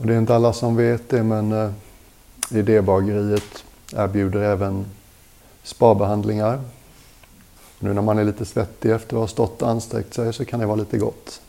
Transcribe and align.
Och 0.00 0.06
det 0.06 0.14
är 0.14 0.18
inte 0.18 0.34
alla 0.34 0.52
som 0.52 0.76
vet 0.76 1.08
det 1.08 1.22
men 1.22 1.52
eh, 1.52 1.70
Idébageriet 2.50 3.64
erbjuder 3.92 4.40
även 4.40 4.86
spabehandlingar. 5.62 6.60
Nu 7.78 7.94
när 7.94 8.02
man 8.02 8.18
är 8.18 8.24
lite 8.24 8.44
svettig 8.44 8.90
efter 8.90 9.16
att 9.16 9.20
ha 9.20 9.28
stått 9.28 9.62
och 9.62 9.68
ansträngt 9.68 10.14
sig 10.14 10.32
så 10.32 10.44
kan 10.44 10.60
det 10.60 10.66
vara 10.66 10.76
lite 10.76 10.98
gott. 10.98 11.40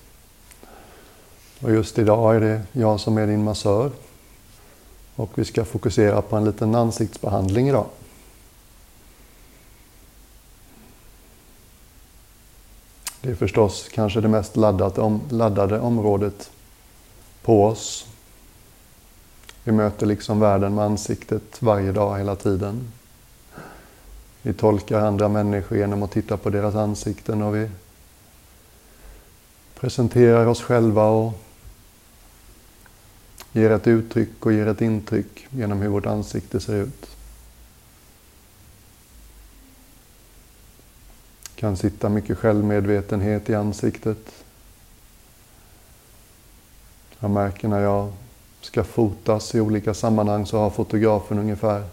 Och 1.62 1.72
just 1.72 2.00
idag 2.00 2.36
är 2.36 2.40
det 2.40 2.62
jag 2.72 3.00
som 3.00 3.18
är 3.18 3.28
din 3.28 3.44
massör. 3.44 3.92
Och 5.16 5.30
vi 5.36 5.46
ska 5.46 5.66
fokusera 5.66 6.22
på 6.22 6.36
en 6.36 6.46
liten 6.46 6.76
ansiktsbehandling 6.76 7.70
idag. 7.70 7.86
Det 13.22 13.30
är 13.30 13.36
förstås 13.36 13.90
kanske 13.94 14.22
det 14.22 14.28
mest 14.28 14.58
laddade, 14.58 15.20
laddade 15.30 15.80
området 15.80 16.52
på 17.42 17.66
oss. 17.66 18.11
Vi 19.64 19.72
möter 19.72 20.06
liksom 20.06 20.40
världen 20.40 20.76
med 20.76 20.86
ansiktet 20.86 21.62
varje 21.62 21.92
dag, 21.92 22.18
hela 22.18 22.36
tiden. 22.36 22.92
Vi 24.42 24.54
tolkar 24.54 25.00
andra 25.00 25.28
människor 25.28 25.78
genom 25.78 26.04
att 26.04 26.12
titta 26.12 26.38
på 26.38 26.50
deras 26.50 26.76
ansikten 26.76 27.42
och 27.42 27.56
vi 27.56 27.70
presenterar 29.76 30.46
oss 30.46 30.62
själva 30.62 31.06
och 31.06 31.34
ger 33.52 33.72
ett 33.72 33.88
uttryck 33.88 34.46
och 34.46 34.54
ger 34.54 34.68
ett 34.68 34.82
intryck 34.82 35.48
genom 35.50 35.82
hur 35.82 35.90
vårt 35.90 36.06
ansikte 36.06 36.60
ser 36.60 36.76
ut. 36.76 37.08
Det 41.44 41.62
kan 41.62 41.78
sitta 41.78 42.10
mycket 42.10 42.38
självmedvetenhet 42.38 43.50
i 43.50 43.56
ansiktet. 43.56 44.44
Jag 47.20 47.32
märker 47.32 47.68
när 47.68 47.80
jag 47.80 48.14
ska 48.62 48.84
fotas 48.84 49.56
i 49.56 49.62
olika 49.62 49.94
sammanhang 49.94 50.46
så 50.46 50.58
har 50.58 50.70
fotografen 50.70 51.40
ungefär 51.40 51.84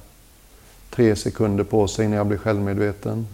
tre 0.91 1.17
sekunder 1.17 1.65
på 1.65 1.89
sig 1.89 2.05
innan 2.05 2.17
jag 2.17 2.27
blir 2.27 2.39
självmedveten. 2.39 3.27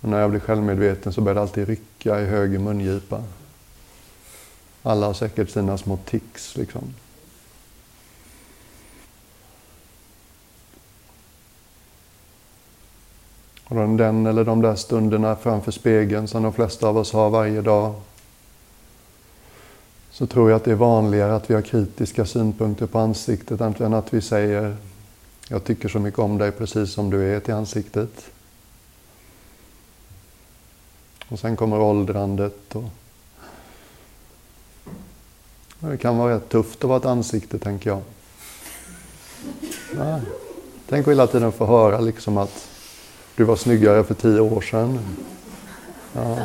Och 0.00 0.08
när 0.08 0.20
jag 0.20 0.30
blir 0.30 0.40
självmedveten 0.40 1.12
så 1.12 1.20
börjar 1.20 1.34
det 1.34 1.40
alltid 1.40 1.68
rycka 1.68 2.20
i 2.20 2.24
höger 2.24 2.58
mungipa. 2.58 3.22
Alla 4.82 5.06
har 5.06 5.14
säkert 5.14 5.50
sina 5.50 5.78
små 5.78 5.96
tics 5.96 6.56
liksom. 6.56 6.94
Och 13.64 13.76
den 13.96 14.26
eller 14.26 14.44
de 14.44 14.62
där 14.62 14.74
stunderna 14.74 15.36
framför 15.36 15.72
spegeln 15.72 16.28
som 16.28 16.42
de 16.42 16.52
flesta 16.52 16.88
av 16.88 16.98
oss 16.98 17.12
har 17.12 17.30
varje 17.30 17.60
dag 17.60 17.94
så 20.14 20.26
tror 20.26 20.50
jag 20.50 20.56
att 20.56 20.64
det 20.64 20.70
är 20.70 20.74
vanligare 20.74 21.34
att 21.36 21.50
vi 21.50 21.54
har 21.54 21.62
kritiska 21.62 22.26
synpunkter 22.26 22.86
på 22.86 22.98
ansiktet 22.98 23.60
än 23.60 23.94
att 23.94 24.14
vi 24.14 24.20
säger 24.20 24.76
jag 25.48 25.64
tycker 25.64 25.88
så 25.88 25.98
mycket 25.98 26.20
om 26.20 26.38
dig 26.38 26.52
precis 26.52 26.92
som 26.92 27.10
du 27.10 27.34
är 27.34 27.40
till 27.40 27.54
ansiktet. 27.54 28.30
Och 31.28 31.38
sen 31.38 31.56
kommer 31.56 31.80
åldrandet. 31.80 32.74
Och 32.74 32.84
det 35.80 35.96
kan 35.96 36.18
vara 36.18 36.34
rätt 36.34 36.48
tufft 36.48 36.84
att 36.84 36.88
vara 36.88 36.98
ett 36.98 37.04
ansikte, 37.04 37.58
tänker 37.58 37.90
jag. 37.90 38.02
Ja. 39.96 40.20
Tänk 40.88 41.06
att 41.06 41.10
hela 41.10 41.26
tiden 41.26 41.52
få 41.52 41.66
höra 41.66 42.00
liksom 42.00 42.38
att 42.38 42.68
du 43.36 43.44
var 43.44 43.56
snyggare 43.56 44.04
för 44.04 44.14
tio 44.14 44.40
år 44.40 44.60
sedan. 44.60 44.98
Ja. 46.12 46.38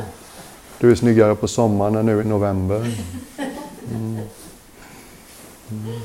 Du 0.79 0.91
är 0.91 0.95
snyggare 0.95 1.35
på 1.35 1.47
sommaren 1.47 1.95
än 1.95 2.05
nu 2.05 2.21
i 2.21 2.25
november. 2.25 2.97
Mm. 3.91 4.19
Mm. 5.71 6.01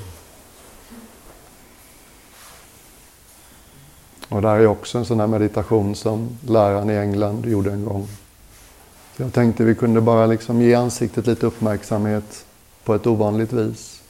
Och 4.28 4.42
det 4.42 4.48
här 4.48 4.60
är 4.60 4.66
också 4.66 4.98
en 4.98 5.04
sån 5.04 5.20
här 5.20 5.27
meditation 5.27 5.94
som 5.94 6.39
läraren 6.46 6.90
i 6.90 6.95
England 6.95 7.46
gjorde 7.46 7.72
en 7.72 7.84
gång. 7.84 8.08
Jag 9.17 9.33
tänkte 9.33 9.64
vi 9.64 9.74
kunde 9.74 10.00
bara 10.00 10.27
liksom 10.27 10.62
ge 10.62 10.74
ansiktet 10.74 11.27
lite 11.27 11.46
uppmärksamhet 11.46 12.45
på 12.84 12.95
ett 12.95 13.06
ovanligt 13.06 13.52
vis. 13.52 14.02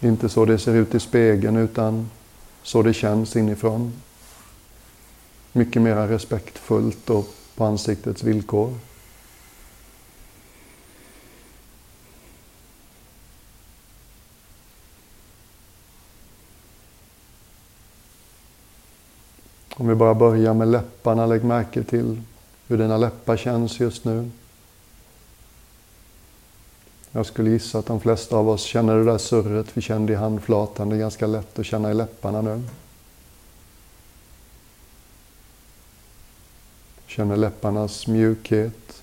Inte 0.00 0.28
så 0.28 0.44
det 0.44 0.58
ser 0.58 0.74
ut 0.74 0.94
i 0.94 1.00
spegeln 1.00 1.56
utan 1.56 2.10
så 2.62 2.82
det 2.82 2.94
känns 2.94 3.36
inifrån. 3.36 3.92
Mycket 5.52 5.82
mer 5.82 6.08
respektfullt 6.08 7.10
och 7.10 7.34
på 7.56 7.64
ansiktets 7.64 8.22
villkor. 8.22 8.74
Om 19.76 19.88
vi 19.88 19.94
bara 19.94 20.14
börjar 20.14 20.54
med 20.54 20.68
läpparna, 20.68 21.26
lägg 21.26 21.44
märke 21.44 21.82
till 21.82 22.22
hur 22.66 22.78
dina 22.78 22.96
läppar 22.96 23.36
känns 23.36 23.80
just 23.80 24.04
nu. 24.04 24.30
Jag 27.12 27.26
skulle 27.26 27.50
gissa 27.50 27.78
att 27.78 27.86
de 27.86 28.00
flesta 28.00 28.36
av 28.36 28.48
oss 28.48 28.62
känner 28.62 28.96
det 28.96 29.04
där 29.04 29.18
surret 29.18 29.66
vi 29.74 29.80
kände 29.80 30.12
i 30.12 30.16
handflatan. 30.16 30.88
Det 30.88 30.96
är 30.96 30.98
ganska 30.98 31.26
lätt 31.26 31.58
att 31.58 31.66
känna 31.66 31.90
i 31.90 31.94
läpparna 31.94 32.42
nu. 32.42 32.62
Känner 37.06 37.36
läpparnas 37.36 38.06
mjukhet. 38.06 39.02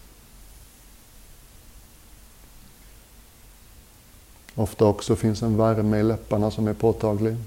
Ofta 4.55 4.85
också 4.85 5.15
finns 5.15 5.41
en 5.41 5.57
värme 5.57 5.99
i 5.99 6.03
läpparna 6.03 6.51
som 6.51 6.67
är 6.67 6.73
påtaglig. 6.73 7.37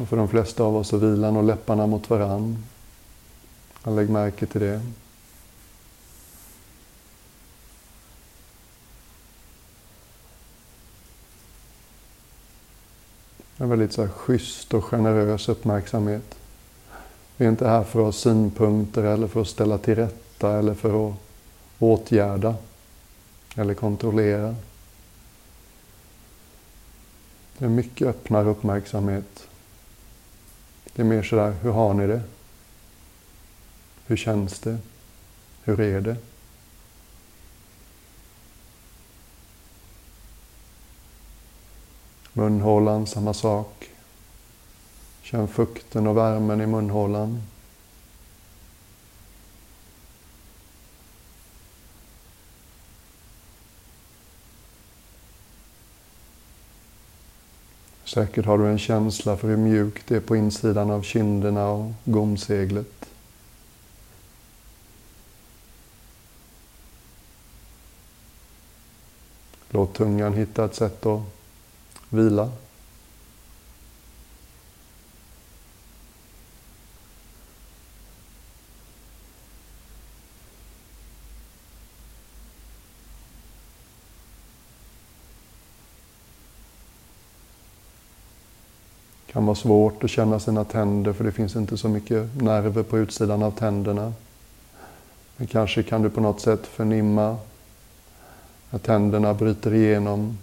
Och 0.00 0.08
för 0.08 0.16
de 0.16 0.28
flesta 0.28 0.62
av 0.62 0.76
oss 0.76 0.88
så 0.88 0.96
vilar 0.96 1.32
nog 1.32 1.44
läpparna 1.44 1.86
mot 1.86 2.10
varann. 2.10 2.64
Lägg 3.84 4.10
märke 4.10 4.46
till 4.46 4.60
det. 4.60 4.80
En 13.56 13.68
väldigt 13.68 13.92
så 13.92 14.02
här 14.02 14.08
schysst 14.08 14.74
och 14.74 14.84
generös 14.84 15.48
uppmärksamhet. 15.48 16.38
Vi 17.36 17.44
är 17.44 17.50
inte 17.50 17.68
här 17.68 17.84
för 17.84 17.98
att 17.98 18.04
ha 18.04 18.12
synpunkter 18.12 19.04
eller 19.04 19.26
för 19.26 19.40
att 19.40 19.48
ställa 19.48 19.78
till 19.78 19.94
rätta 19.94 20.58
eller 20.58 20.74
för 20.74 21.08
att 21.08 21.14
åtgärda 21.78 22.54
eller 23.56 23.74
kontrollera. 23.74 24.54
Det 27.58 27.64
är 27.64 27.68
mycket 27.68 28.08
öppnare 28.08 28.48
uppmärksamhet. 28.48 29.49
Det 30.94 31.02
är 31.02 31.06
mer 31.06 31.22
sådär, 31.22 31.54
hur 31.62 31.70
har 31.70 31.94
ni 31.94 32.06
det? 32.06 32.22
Hur 34.06 34.16
känns 34.16 34.60
det? 34.60 34.78
Hur 35.62 35.80
är 35.80 36.00
det? 36.00 36.16
Munhålan, 42.32 43.06
samma 43.06 43.34
sak. 43.34 43.90
Känn 45.22 45.48
fukten 45.48 46.06
och 46.06 46.16
värmen 46.16 46.60
i 46.60 46.66
munhålan. 46.66 47.42
Säkert 58.14 58.46
har 58.46 58.58
du 58.58 58.66
en 58.66 58.78
känsla 58.78 59.36
för 59.36 59.48
hur 59.48 59.56
mjukt 59.56 60.06
det 60.06 60.16
är 60.16 60.20
på 60.20 60.36
insidan 60.36 60.90
av 60.90 61.02
kinderna 61.02 61.68
och 61.68 61.92
gomseglet. 62.04 63.10
Låt 69.70 69.94
tungan 69.94 70.34
hitta 70.34 70.64
ett 70.64 70.74
sätt 70.74 71.06
att 71.06 71.20
vila. 72.08 72.50
Kan 89.40 89.46
vara 89.46 89.56
svårt 89.56 90.04
att 90.04 90.10
känna 90.10 90.40
sina 90.40 90.64
tänder 90.64 91.12
för 91.12 91.24
det 91.24 91.32
finns 91.32 91.56
inte 91.56 91.76
så 91.76 91.88
mycket 91.88 92.42
nerver 92.42 92.82
på 92.82 92.98
utsidan 92.98 93.42
av 93.42 93.50
tänderna. 93.50 94.12
Men 95.36 95.46
kanske 95.46 95.82
kan 95.82 96.02
du 96.02 96.10
på 96.10 96.20
något 96.20 96.40
sätt 96.40 96.66
förnimma 96.66 97.36
att 98.70 98.82
tänderna 98.82 99.34
bryter 99.34 99.74
igenom 99.74 100.38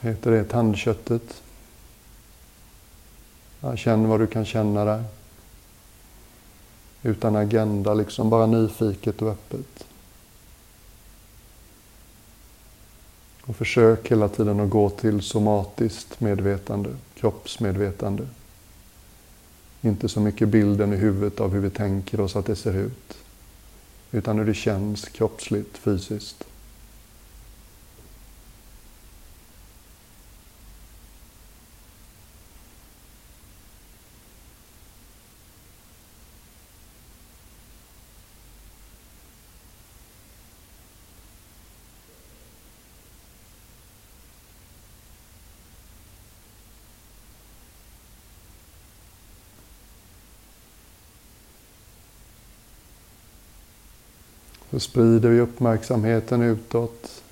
heter 0.00 0.30
det 0.30 0.44
tandköttet. 0.44 1.42
Känn 3.76 4.08
vad 4.08 4.20
du 4.20 4.26
kan 4.26 4.44
känna 4.44 4.84
där. 4.84 5.04
Utan 7.02 7.36
agenda, 7.36 7.94
liksom 7.94 8.30
bara 8.30 8.46
nyfiket 8.46 9.22
och 9.22 9.28
öppet. 9.28 9.86
Och 13.46 13.56
försök 13.56 14.10
hela 14.10 14.28
tiden 14.28 14.60
att 14.60 14.70
gå 14.70 14.90
till 14.90 15.22
somatiskt 15.22 16.20
medvetande, 16.20 16.90
kroppsmedvetande. 17.14 18.26
Inte 19.80 20.08
så 20.08 20.20
mycket 20.20 20.48
bilden 20.48 20.92
i 20.92 20.96
huvudet 20.96 21.40
av 21.40 21.52
hur 21.52 21.60
vi 21.60 21.70
tänker 21.70 22.20
oss 22.20 22.36
att 22.36 22.46
det 22.46 22.56
ser 22.56 22.76
ut. 22.76 23.18
Utan 24.10 24.38
hur 24.38 24.46
det 24.46 24.54
känns 24.54 25.04
kroppsligt, 25.04 25.78
fysiskt. 25.78 26.44
Då 54.72 54.80
sprider 54.80 55.28
vi 55.28 55.40
uppmärksamheten 55.40 56.42
utåt 56.42 57.22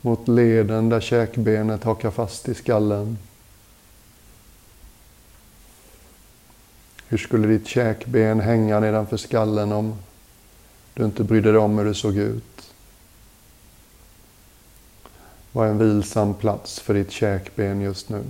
mot 0.00 0.28
leden 0.28 0.88
där 0.88 1.00
käkbenet 1.00 1.84
hakar 1.84 2.10
fast 2.10 2.48
i 2.48 2.54
skallen. 2.54 3.18
Hur 7.08 7.18
skulle 7.18 7.48
ditt 7.48 7.66
käkben 7.66 8.40
hänga 8.40 8.80
nedanför 8.80 9.16
skallen 9.16 9.72
om 9.72 9.94
du 10.94 11.04
inte 11.04 11.24
brydde 11.24 11.52
dig 11.52 11.60
om 11.60 11.78
hur 11.78 11.84
det 11.84 11.94
såg 11.94 12.16
ut? 12.16 12.72
Vad 15.52 15.66
är 15.66 15.70
en 15.70 15.78
vilsam 15.78 16.34
plats 16.34 16.80
för 16.80 16.94
ditt 16.94 17.10
käkben 17.10 17.80
just 17.80 18.08
nu? 18.08 18.24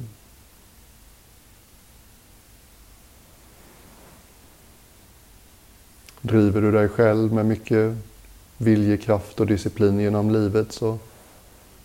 Driver 6.23 6.61
du 6.61 6.73
dig 6.73 6.89
själv 6.89 7.33
med 7.33 7.47
mycket 7.47 7.97
viljekraft 8.57 9.41
och 9.41 9.47
disciplin 9.47 10.01
genom 10.01 10.31
livet 10.31 10.73
så 10.73 10.99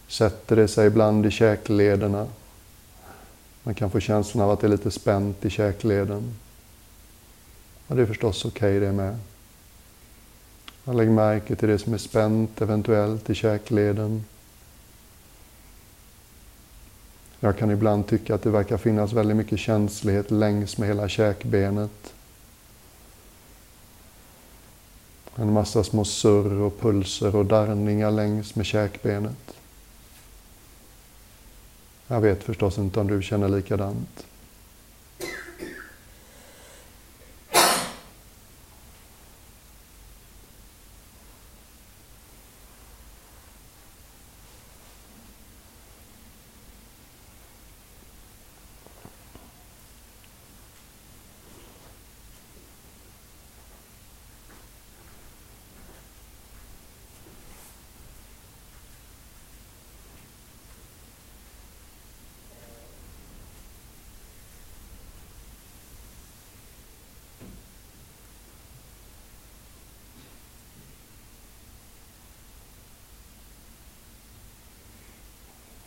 sätter 0.08 0.56
det 0.56 0.68
sig 0.68 0.88
ibland 0.88 1.26
i 1.26 1.32
käklederna. 1.32 2.28
Man 3.64 3.76
kan 3.76 3.92
få 3.92 4.00
känslan 4.00 4.44
av 4.44 4.52
att 4.52 4.60
det 4.60 4.68
är 4.68 4.72
lite 4.72 4.92
spänt 4.92 5.46
i 5.46 5.50
käkleden. 5.50 6.34
Och 7.88 7.96
det 7.96 8.02
är 8.02 8.06
förstås 8.06 8.46
okej 8.46 8.78
okay 8.78 8.88
det 8.88 8.94
med. 8.94 9.18
Lägg 10.84 11.12
märke 11.12 11.56
till 11.56 11.70
det 11.70 11.80
som 11.80 11.94
är 11.94 11.98
spänt 11.98 12.62
eventuellt 12.62 13.30
i 13.30 13.36
käkleden. 13.36 14.26
Jag 17.40 17.58
kan 17.58 17.72
ibland 17.72 18.08
tycka 18.08 18.36
att 18.36 18.42
det 18.42 18.50
verkar 18.50 18.78
finnas 18.78 19.14
väldigt 19.14 19.38
mycket 19.38 19.60
känslighet 19.60 20.32
längs 20.32 20.78
med 20.78 20.88
hela 20.88 21.10
käkbenet. 21.10 22.15
En 25.36 25.54
massa 25.54 25.84
små 25.84 26.06
surr 26.06 26.62
och 26.62 26.80
pulser 26.80 27.36
och 27.36 27.46
darrningar 27.46 28.12
längs 28.12 28.56
med 28.56 28.66
käkbenet. 28.66 29.56
Jag 32.08 32.22
vet 32.22 32.44
förstås 32.44 32.78
inte 32.78 33.00
om 33.00 33.08
du 33.08 33.22
känner 33.22 33.50
likadant. 33.50 34.26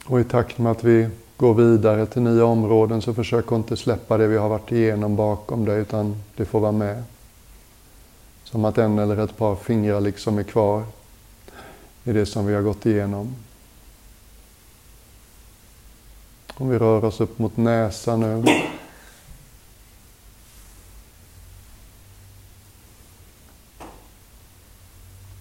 Och 0.08 0.20
i 0.20 0.24
takt 0.24 0.58
med 0.58 0.72
att 0.72 0.84
vi 0.84 1.08
går 1.36 1.54
vidare 1.54 2.06
till 2.06 2.22
nya 2.22 2.44
områden 2.44 3.02
så 3.02 3.14
försök 3.14 3.52
inte 3.52 3.76
släppa 3.76 4.16
det 4.16 4.26
vi 4.26 4.36
har 4.36 4.48
varit 4.48 4.72
igenom 4.72 5.16
bakom 5.16 5.64
dig 5.64 5.80
utan 5.80 6.22
det 6.36 6.44
får 6.44 6.60
vara 6.60 6.72
med. 6.72 7.04
Som 8.44 8.64
att 8.64 8.78
en 8.78 8.98
eller 8.98 9.16
ett 9.16 9.36
par 9.36 9.56
fingrar 9.56 10.00
liksom 10.00 10.38
är 10.38 10.42
kvar 10.42 10.84
i 12.04 12.12
det 12.12 12.26
som 12.26 12.46
vi 12.46 12.54
har 12.54 12.62
gått 12.62 12.86
igenom. 12.86 13.34
Om 16.54 16.68
vi 16.68 16.78
rör 16.78 17.04
oss 17.04 17.20
upp 17.20 17.38
mot 17.38 17.56
näsan 17.56 18.20
nu. 18.20 18.44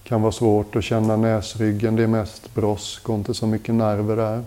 kan 0.03 0.21
vara 0.21 0.31
svårt 0.31 0.75
att 0.75 0.83
känna 0.83 1.17
näsryggen. 1.17 1.95
Det 1.95 2.03
är 2.03 2.07
mest 2.07 2.53
brosk 2.53 3.09
och 3.09 3.15
inte 3.15 3.33
så 3.33 3.47
mycket 3.47 3.75
nerver 3.75 4.15
där. 4.15 4.43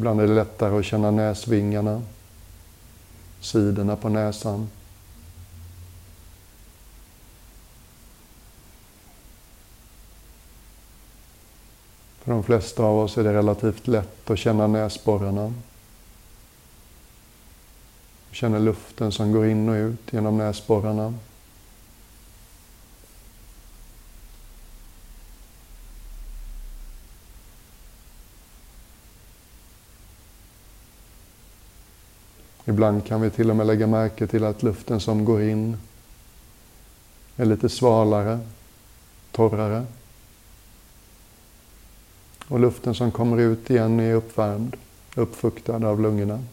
Ibland 0.00 0.20
är 0.20 0.26
det 0.26 0.34
lättare 0.34 0.78
att 0.78 0.84
känna 0.84 1.10
näsvingarna, 1.10 2.02
sidorna 3.40 3.96
på 3.96 4.08
näsan. 4.08 4.68
För 12.18 12.32
de 12.32 12.42
flesta 12.42 12.82
av 12.82 12.98
oss 12.98 13.18
är 13.18 13.24
det 13.24 13.34
relativt 13.34 13.86
lätt 13.86 14.30
att 14.30 14.38
känna 14.38 14.66
näsborrarna. 14.66 15.54
Känner 18.30 18.60
luften 18.60 19.12
som 19.12 19.32
går 19.32 19.46
in 19.46 19.68
och 19.68 19.74
ut 19.74 20.12
genom 20.12 20.38
näsborrarna. 20.38 21.14
Ibland 32.70 33.06
kan 33.06 33.20
vi 33.20 33.30
till 33.30 33.50
och 33.50 33.56
med 33.56 33.66
lägga 33.66 33.86
märke 33.86 34.26
till 34.26 34.44
att 34.44 34.62
luften 34.62 35.00
som 35.00 35.24
går 35.24 35.42
in 35.42 35.76
är 37.36 37.44
lite 37.44 37.68
svalare, 37.68 38.38
torrare. 39.32 39.86
Och 42.48 42.60
luften 42.60 42.94
som 42.94 43.10
kommer 43.10 43.38
ut 43.38 43.70
igen 43.70 44.00
är 44.00 44.14
uppvärmd, 44.14 44.76
uppfuktad 45.16 45.86
av 45.88 46.00
lungorna. 46.00 46.44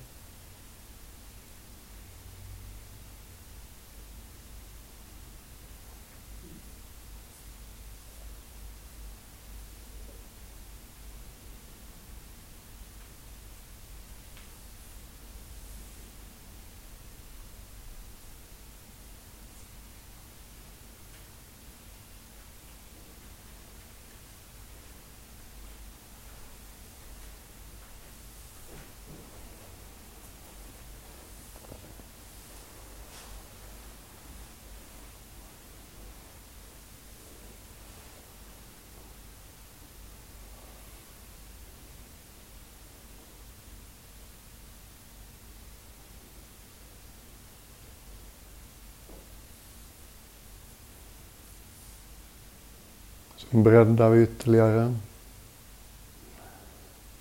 breddar 53.50 54.10
vi 54.10 54.24
ytterligare. 54.24 54.96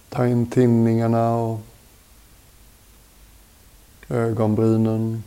Ta 0.08 0.26
in 0.26 0.50
tinningarna 0.50 1.36
och 1.36 1.60
ögonbrynen. 4.08 5.22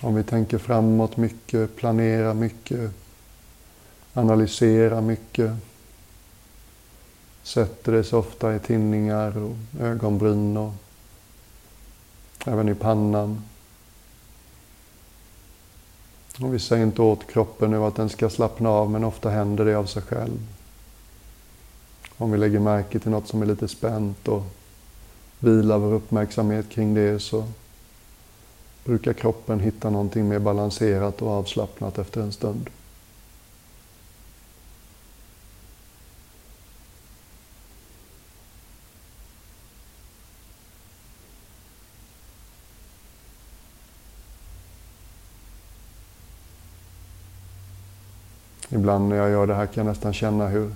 Om 0.00 0.14
vi 0.14 0.22
tänker 0.22 0.58
framåt 0.58 1.16
mycket, 1.16 1.76
planerar 1.76 2.34
mycket, 2.34 2.90
analyserar 4.14 5.00
mycket 5.00 5.52
sätter 7.42 7.92
det 7.92 8.04
sig 8.04 8.18
ofta 8.18 8.54
i 8.54 8.58
tinningar 8.58 9.38
och 9.38 9.56
ögonbryn 9.80 10.56
och 10.56 10.72
även 12.46 12.68
i 12.68 12.74
pannan. 12.74 13.42
Och 16.38 16.54
vi 16.54 16.58
säger 16.58 16.82
inte 16.82 17.02
åt 17.02 17.26
kroppen 17.26 17.70
nu 17.70 17.76
att 17.76 17.94
den 17.94 18.08
ska 18.08 18.30
slappna 18.30 18.68
av, 18.68 18.90
men 18.90 19.04
ofta 19.04 19.30
händer 19.30 19.64
det 19.64 19.74
av 19.74 19.86
sig 19.86 20.02
själv. 20.02 20.38
Om 22.16 22.30
vi 22.30 22.38
lägger 22.38 22.60
märke 22.60 22.98
till 22.98 23.10
något 23.10 23.28
som 23.28 23.42
är 23.42 23.46
lite 23.46 23.68
spänt 23.68 24.28
och 24.28 24.42
vilar 25.38 25.78
vår 25.78 25.92
uppmärksamhet 25.92 26.70
kring 26.70 26.94
det 26.94 27.20
så 27.20 27.44
brukar 28.84 29.12
kroppen 29.12 29.60
hitta 29.60 29.90
någonting 29.90 30.28
mer 30.28 30.38
balanserat 30.38 31.22
och 31.22 31.30
avslappnat 31.30 31.98
efter 31.98 32.20
en 32.20 32.32
stund. 32.32 32.70
Ibland 48.80 49.08
när 49.08 49.16
jag 49.16 49.30
gör 49.30 49.46
det 49.46 49.54
här 49.54 49.66
kan 49.66 49.84
jag 49.84 49.90
nästan 49.90 50.12
känna 50.12 50.48
hur 50.48 50.74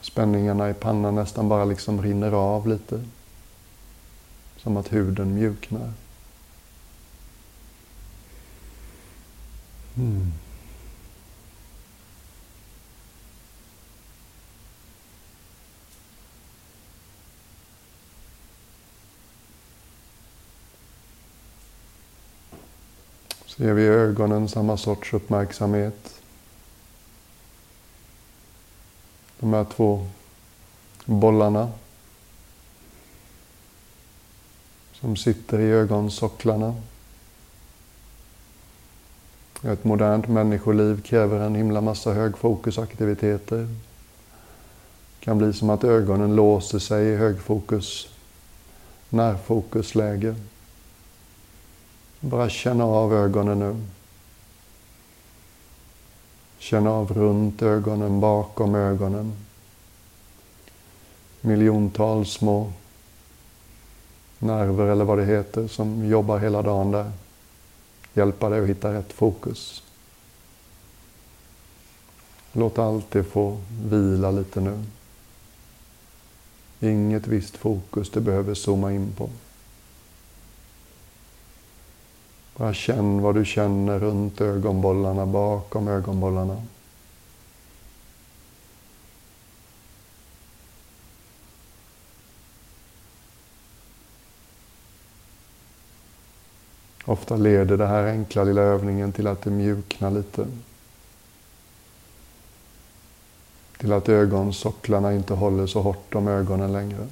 spänningarna 0.00 0.70
i 0.70 0.74
pannan 0.74 1.14
nästan 1.14 1.48
bara 1.48 1.64
liksom 1.64 2.02
rinner 2.02 2.32
av 2.32 2.68
lite. 2.68 3.04
Som 4.56 4.76
att 4.76 4.92
huden 4.92 5.34
mjuknar. 5.34 5.92
Mm. 9.96 10.32
Ger 23.60 23.72
vi 23.72 23.82
ögonen 23.82 24.48
samma 24.48 24.76
sorts 24.76 25.12
uppmärksamhet. 25.12 26.20
De 29.40 29.52
här 29.52 29.64
två 29.64 30.06
bollarna 31.04 31.70
som 34.92 35.16
sitter 35.16 35.60
i 35.60 35.70
ögonsocklarna. 35.70 36.74
Ett 39.62 39.84
modernt 39.84 40.28
människoliv 40.28 41.02
kräver 41.02 41.40
en 41.40 41.54
himla 41.54 41.80
massa 41.80 42.12
högfokusaktiviteter. 42.12 43.58
Det 43.58 45.24
kan 45.24 45.38
bli 45.38 45.52
som 45.52 45.70
att 45.70 45.84
ögonen 45.84 46.36
låser 46.36 46.78
sig 46.78 47.06
i 47.06 47.16
högfokus, 47.16 48.08
närfokusläge. 49.08 50.34
Bara 52.20 52.48
känna 52.48 52.84
av 52.84 53.14
ögonen 53.14 53.58
nu. 53.58 53.76
Känna 56.58 56.90
av 56.90 57.12
runt 57.12 57.62
ögonen, 57.62 58.20
bakom 58.20 58.74
ögonen. 58.74 59.32
Miljontals 61.40 62.32
små 62.32 62.72
nerver 64.38 64.86
eller 64.86 65.04
vad 65.04 65.18
det 65.18 65.24
heter 65.24 65.68
som 65.68 66.08
jobbar 66.08 66.38
hela 66.38 66.62
dagen 66.62 66.90
där. 66.90 67.12
Hjälpa 68.14 68.48
dig 68.48 68.60
att 68.60 68.68
hitta 68.68 68.94
rätt 68.94 69.12
fokus. 69.12 69.82
Låt 72.52 72.78
allt 72.78 73.10
det 73.10 73.24
få 73.24 73.60
vila 73.84 74.30
lite 74.30 74.60
nu. 74.60 74.84
Inget 76.80 77.26
visst 77.26 77.56
fokus 77.56 78.10
du 78.10 78.20
behöver 78.20 78.54
zooma 78.54 78.92
in 78.92 79.12
på. 79.16 79.30
Bara 82.60 82.74
känn 82.74 83.22
vad 83.22 83.34
du 83.34 83.44
känner 83.44 83.98
runt 83.98 84.40
ögonbollarna, 84.40 85.26
bakom 85.26 85.88
ögonbollarna. 85.88 86.62
Ofta 97.04 97.36
leder 97.36 97.76
den 97.76 97.88
här 97.88 98.06
enkla 98.06 98.44
lilla 98.44 98.60
övningen 98.60 99.12
till 99.12 99.26
att 99.26 99.42
det 99.42 99.50
mjuknar 99.50 100.10
lite. 100.10 100.46
Till 103.78 103.92
att 103.92 104.08
ögonsocklarna 104.08 105.12
inte 105.12 105.34
håller 105.34 105.66
så 105.66 105.82
hårt 105.82 106.14
om 106.14 106.28
ögonen 106.28 106.72
längre. 106.72 107.08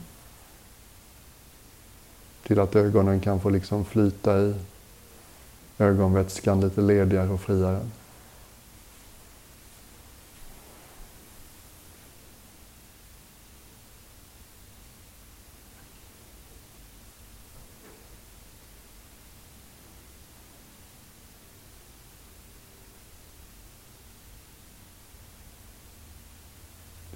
Till 2.43 2.61
att 2.61 2.77
ögonen 2.77 3.21
kan 3.21 3.41
få 3.41 3.51
liksom 3.51 3.85
flyta 3.85 4.41
i 4.41 4.55
ögonvätskan 5.79 6.61
lite 6.61 6.81
ledigare 6.81 7.29
och 7.29 7.41
friare. 7.41 7.81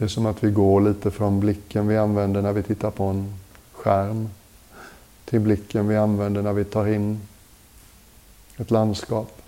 Det 0.02 0.06
är 0.06 0.08
som 0.08 0.26
att 0.26 0.44
vi 0.44 0.50
går 0.50 0.80
lite 0.80 1.10
från 1.10 1.40
blicken 1.40 1.88
vi 1.88 1.96
använder 1.96 2.42
när 2.42 2.52
vi 2.52 2.62
tittar 2.62 2.90
på 2.90 3.04
en 3.04 3.34
skärm 3.72 4.28
till 5.24 5.40
blicken 5.40 5.88
vi 5.88 5.96
använder 5.96 6.42
när 6.42 6.52
vi 6.52 6.64
tar 6.64 6.86
in 6.86 7.20
ett 8.62 8.70
landskap. 8.70 9.42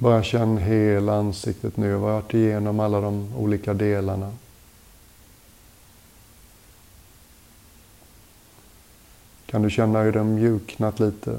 Bara 0.00 0.22
känn 0.22 0.58
hela 0.58 1.14
ansiktet 1.14 1.76
nu. 1.76 1.94
vart 1.94 2.34
igenom 2.34 2.80
alla 2.80 3.00
de 3.00 3.34
olika 3.36 3.74
delarna. 3.74 4.32
Kan 9.50 9.62
du 9.62 9.70
känna 9.70 10.02
hur 10.02 10.12
den 10.12 10.34
mjuknat 10.34 11.00
lite? 11.00 11.30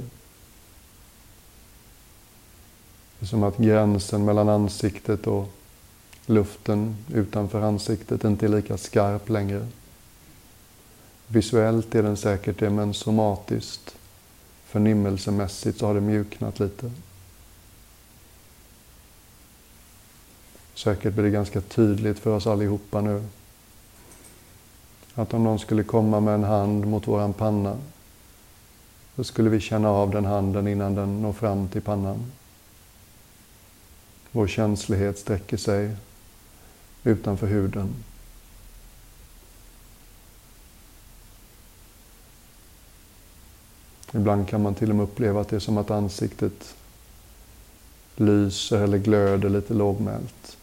Det 3.19 3.25
är 3.25 3.25
som 3.25 3.43
att 3.43 3.57
gränsen 3.57 4.25
mellan 4.25 4.49
ansiktet 4.49 5.27
och 5.27 5.49
luften 6.25 6.97
utanför 7.13 7.61
ansiktet 7.61 8.23
inte 8.23 8.45
är 8.45 8.49
lika 8.49 8.77
skarp 8.77 9.29
längre. 9.29 9.67
Visuellt 11.27 11.95
är 11.95 12.03
den 12.03 12.17
säkert 12.17 12.59
det, 12.59 12.69
men 12.69 12.93
somatiskt, 12.93 13.95
förnimmelsemässigt 14.65 15.79
så 15.79 15.87
har 15.87 15.93
det 15.93 16.01
mjuknat 16.01 16.59
lite. 16.59 16.91
Säkert 20.75 21.13
blir 21.13 21.23
det 21.23 21.29
ganska 21.29 21.61
tydligt 21.61 22.19
för 22.19 22.35
oss 22.35 22.47
allihopa 22.47 23.01
nu. 23.01 23.23
Att 25.15 25.33
om 25.33 25.43
någon 25.43 25.59
skulle 25.59 25.83
komma 25.83 26.19
med 26.19 26.33
en 26.33 26.43
hand 26.43 26.87
mot 26.87 27.07
våran 27.07 27.33
panna 27.33 27.77
så 29.19 29.23
skulle 29.23 29.49
vi 29.49 29.59
känna 29.59 29.89
av 29.89 30.11
den 30.11 30.25
handen 30.25 30.67
innan 30.67 30.95
den 30.95 31.21
når 31.21 31.33
fram 31.33 31.67
till 31.67 31.81
pannan. 31.81 32.31
Vår 34.31 34.47
känslighet 34.47 35.19
sträcker 35.19 35.57
sig 35.57 35.95
utanför 37.03 37.47
huden. 37.47 37.93
Ibland 44.13 44.47
kan 44.47 44.61
man 44.61 44.75
till 44.75 44.89
och 44.89 44.95
med 44.95 45.03
uppleva 45.03 45.41
att 45.41 45.49
det 45.49 45.55
är 45.55 45.59
som 45.59 45.77
att 45.77 45.91
ansiktet 45.91 46.75
lyser 48.15 48.81
eller 48.81 48.97
glöder 48.97 49.49
lite 49.49 49.73
lågmält. 49.73 50.57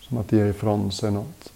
Som 0.00 0.18
att 0.18 0.28
det 0.28 0.36
ger 0.36 0.46
ifrån 0.46 0.92
sig 0.92 1.10
något. 1.10 1.52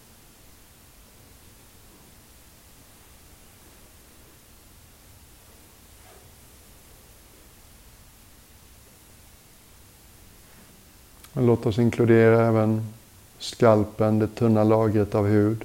Men 11.33 11.47
låt 11.47 11.67
oss 11.67 11.79
inkludera 11.79 12.47
även 12.47 12.93
skalpen, 13.39 14.19
det 14.19 14.27
tunna 14.27 14.65
lagret 14.65 15.15
av 15.15 15.27
hud 15.27 15.65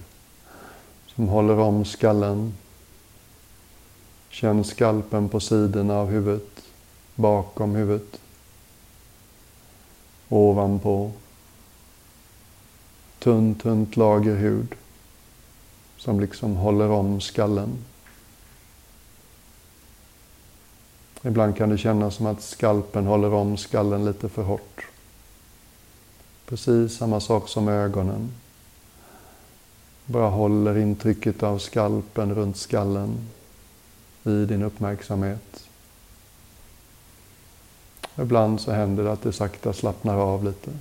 som 1.08 1.28
håller 1.28 1.60
om 1.60 1.86
skallen. 1.86 2.54
Känn 4.30 4.64
skalpen 4.64 5.30
på 5.30 5.40
sidorna 5.40 5.96
av 5.98 6.08
huvudet, 6.08 6.64
bakom 7.16 7.76
huvudet, 7.76 8.20
ovanpå. 10.30 11.12
Tunt, 13.20 13.62
tunt 13.62 13.98
lager 13.98 14.36
hud 14.36 14.76
som 15.98 16.20
liksom 16.20 16.56
håller 16.56 16.90
om 16.90 17.22
skallen. 17.22 17.78
Ibland 21.22 21.58
kan 21.58 21.70
det 21.70 21.78
kännas 21.78 22.16
som 22.16 22.26
att 22.26 22.42
skalpen 22.42 23.06
håller 23.06 23.34
om 23.34 23.58
skallen 23.58 24.06
lite 24.06 24.30
för 24.30 24.44
hårt. 24.44 24.88
Precis 26.50 26.98
samma 26.98 27.20
sak 27.20 27.50
som 27.50 27.68
ögonen. 27.68 28.32
Bara 30.06 30.30
håller 30.30 30.78
intrycket 30.78 31.44
av 31.44 31.60
skalpen 31.60 32.36
runt 32.36 32.58
skallen 32.58 33.30
i 34.24 34.46
din 34.46 34.64
uppmärksamhet. 34.64 35.64
Ibland 38.16 38.62
så 38.62 38.72
händer 38.72 39.04
det 39.04 39.12
att 39.12 39.22
det 39.22 39.34
sakta 39.34 39.74
slappnar 39.74 40.18
av 40.18 40.44
lite. 40.44 40.72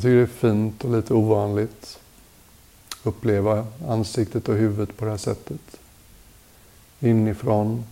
Jag 0.00 0.02
tycker 0.02 0.16
det 0.16 0.22
är 0.22 0.26
fint 0.26 0.84
och 0.84 0.96
lite 0.96 1.14
ovanligt 1.14 2.00
att 2.90 3.06
uppleva 3.06 3.66
ansiktet 3.88 4.48
och 4.48 4.54
huvudet 4.54 4.96
på 4.96 5.04
det 5.04 5.10
här 5.10 5.18
sättet. 5.18 5.80
Inifrån. 7.00 7.84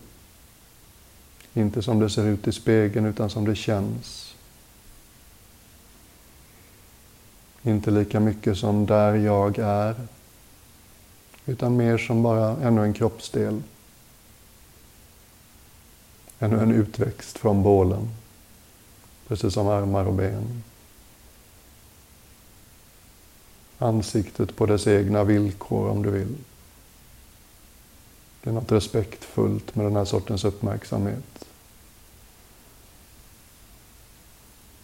Inte 1.53 1.81
som 1.81 1.99
det 1.99 2.09
ser 2.09 2.25
ut 2.25 2.47
i 2.47 2.51
spegeln 2.51 3.05
utan 3.05 3.29
som 3.29 3.45
det 3.45 3.55
känns. 3.55 4.35
Inte 7.63 7.91
lika 7.91 8.19
mycket 8.19 8.57
som 8.57 8.85
där 8.85 9.15
jag 9.15 9.57
är. 9.59 9.95
Utan 11.45 11.77
mer 11.77 11.97
som 11.97 12.23
bara 12.23 12.57
ännu 12.57 12.83
en 12.83 12.93
kroppsdel. 12.93 13.61
Ännu 16.39 16.59
en 16.59 16.71
utväxt 16.71 17.37
från 17.37 17.63
bålen. 17.63 18.09
Precis 19.27 19.53
som 19.53 19.67
armar 19.67 20.05
och 20.05 20.13
ben 20.13 20.63
ansiktet 23.79 24.55
på 24.55 24.65
dess 24.65 24.87
egna 24.87 25.23
villkor 25.23 25.89
om 25.89 26.03
du 26.03 26.11
vill. 26.11 26.35
Det 28.43 28.49
är 28.49 28.53
något 28.53 28.71
respektfullt 28.71 29.75
med 29.75 29.85
den 29.85 29.95
här 29.95 30.05
sortens 30.05 30.45
uppmärksamhet. 30.45 31.45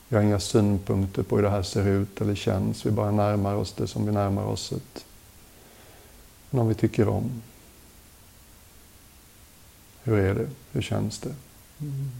Vi 0.07 0.15
har 0.15 0.23
inga 0.23 0.39
synpunkter 0.39 1.23
på 1.23 1.35
hur 1.35 1.43
det 1.43 1.49
här 1.49 1.63
ser 1.63 1.87
ut 1.87 2.21
eller 2.21 2.35
känns. 2.35 2.85
Vi 2.85 2.91
bara 2.91 3.11
närmar 3.11 3.55
oss 3.55 3.73
det 3.73 3.87
som 3.87 4.05
vi 4.05 4.11
närmar 4.11 4.45
oss 4.45 4.71
ett, 4.71 5.05
någon 6.49 6.67
vi 6.67 6.75
tycker 6.75 7.07
om. 7.07 7.41
Hur 10.03 10.17
är 10.19 10.35
det? 10.35 10.49
Hur 10.71 10.81
känns 10.81 11.19
det? 11.19 11.35
Mm. 11.81 12.11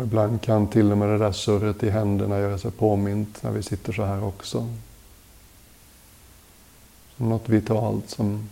Och 0.00 0.06
ibland 0.06 0.42
kan 0.42 0.68
till 0.68 0.92
och 0.92 0.98
med 0.98 1.08
det 1.08 1.18
där 1.18 1.32
surret 1.32 1.82
i 1.82 1.90
händerna 1.90 2.38
göra 2.38 2.58
sig 2.58 2.70
påmint 2.70 3.42
när 3.42 3.50
vi 3.50 3.62
sitter 3.62 3.92
så 3.92 4.04
här 4.04 4.24
också. 4.24 4.74
Som 7.16 7.28
något 7.28 7.48
vitalt 7.48 8.10
som 8.10 8.48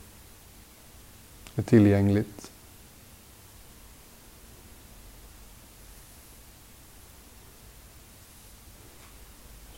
är 1.54 1.62
tillgängligt. 1.62 2.50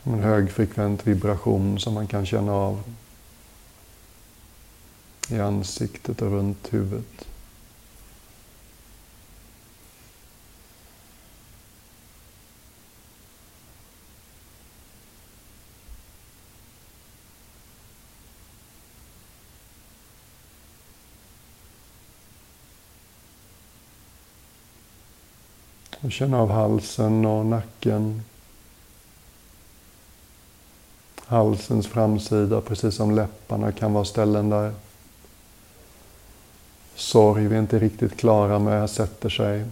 Som 0.03 0.13
en 0.13 0.23
högfrekvent 0.23 1.07
vibration 1.07 1.79
som 1.79 1.93
man 1.93 2.07
kan 2.07 2.25
känna 2.25 2.53
av 2.53 2.83
i 5.29 5.39
ansiktet 5.39 6.21
och 6.21 6.31
runt 6.31 6.73
huvudet. 6.73 7.30
Och 26.01 26.11
känn 26.11 26.33
av 26.33 26.51
halsen 26.51 27.25
och 27.25 27.45
nacken. 27.45 28.23
Halsens 31.25 31.87
framsida, 31.87 32.61
precis 32.61 32.95
som 32.95 33.15
läpparna, 33.15 33.71
kan 33.71 33.93
vara 33.93 34.05
ställen 34.05 34.49
där 34.49 34.73
sorg 36.95 37.47
vi 37.47 37.57
inte 37.57 37.79
riktigt 37.79 38.17
klara 38.17 38.59
med 38.59 38.89
sätter 38.89 39.29
sig. 39.29 39.65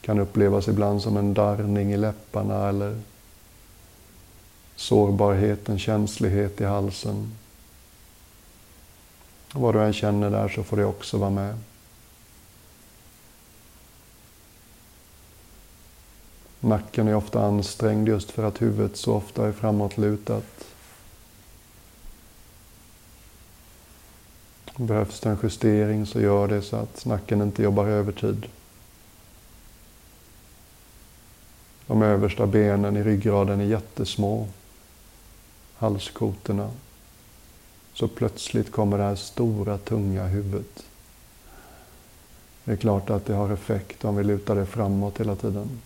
Kan 0.00 0.18
upplevas 0.18 0.68
ibland 0.68 1.02
som 1.02 1.16
en 1.16 1.34
darrning 1.34 1.92
i 1.92 1.96
läpparna 1.96 2.68
eller 2.68 3.00
sårbarhet, 4.76 5.68
en 5.68 5.78
känslighet 5.78 6.60
i 6.60 6.64
halsen. 6.64 7.32
Och 9.54 9.60
vad 9.60 9.74
du 9.74 9.82
än 9.82 9.92
känner 9.92 10.30
där 10.30 10.48
så 10.48 10.62
får 10.62 10.76
det 10.76 10.84
också 10.84 11.18
vara 11.18 11.30
med. 11.30 11.58
Nacken 16.64 17.08
är 17.08 17.14
ofta 17.14 17.44
ansträngd 17.44 18.08
just 18.08 18.30
för 18.30 18.44
att 18.44 18.62
huvudet 18.62 18.96
så 18.96 19.14
ofta 19.14 19.48
är 19.48 19.52
framåtlutat. 19.52 20.64
Behövs 24.76 25.20
det 25.20 25.30
en 25.30 25.38
justering 25.42 26.06
så 26.06 26.20
gör 26.20 26.48
det 26.48 26.62
så 26.62 26.76
att 26.76 27.04
nacken 27.04 27.42
inte 27.42 27.62
jobbar 27.62 27.86
övertid. 27.86 28.46
De 31.86 32.02
översta 32.02 32.46
benen 32.46 32.96
i 32.96 33.02
ryggraden 33.02 33.60
är 33.60 33.64
jättesmå. 33.64 34.48
Halskotorna. 35.76 36.70
Så 37.94 38.08
plötsligt 38.08 38.72
kommer 38.72 38.98
det 38.98 39.04
här 39.04 39.16
stora, 39.16 39.78
tunga 39.78 40.26
huvudet. 40.26 40.84
Det 42.64 42.72
är 42.72 42.76
klart 42.76 43.10
att 43.10 43.26
det 43.26 43.34
har 43.34 43.50
effekt 43.50 44.04
om 44.04 44.16
vi 44.16 44.24
lutar 44.24 44.54
det 44.54 44.66
framåt 44.66 45.20
hela 45.20 45.36
tiden. 45.36 45.80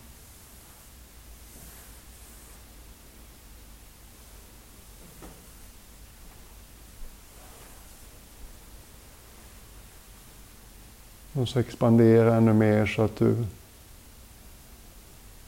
Och 11.37 11.49
så 11.49 11.59
expandera 11.59 12.35
ännu 12.35 12.53
mer 12.53 12.85
så 12.85 13.01
att 13.01 13.15
du 13.15 13.45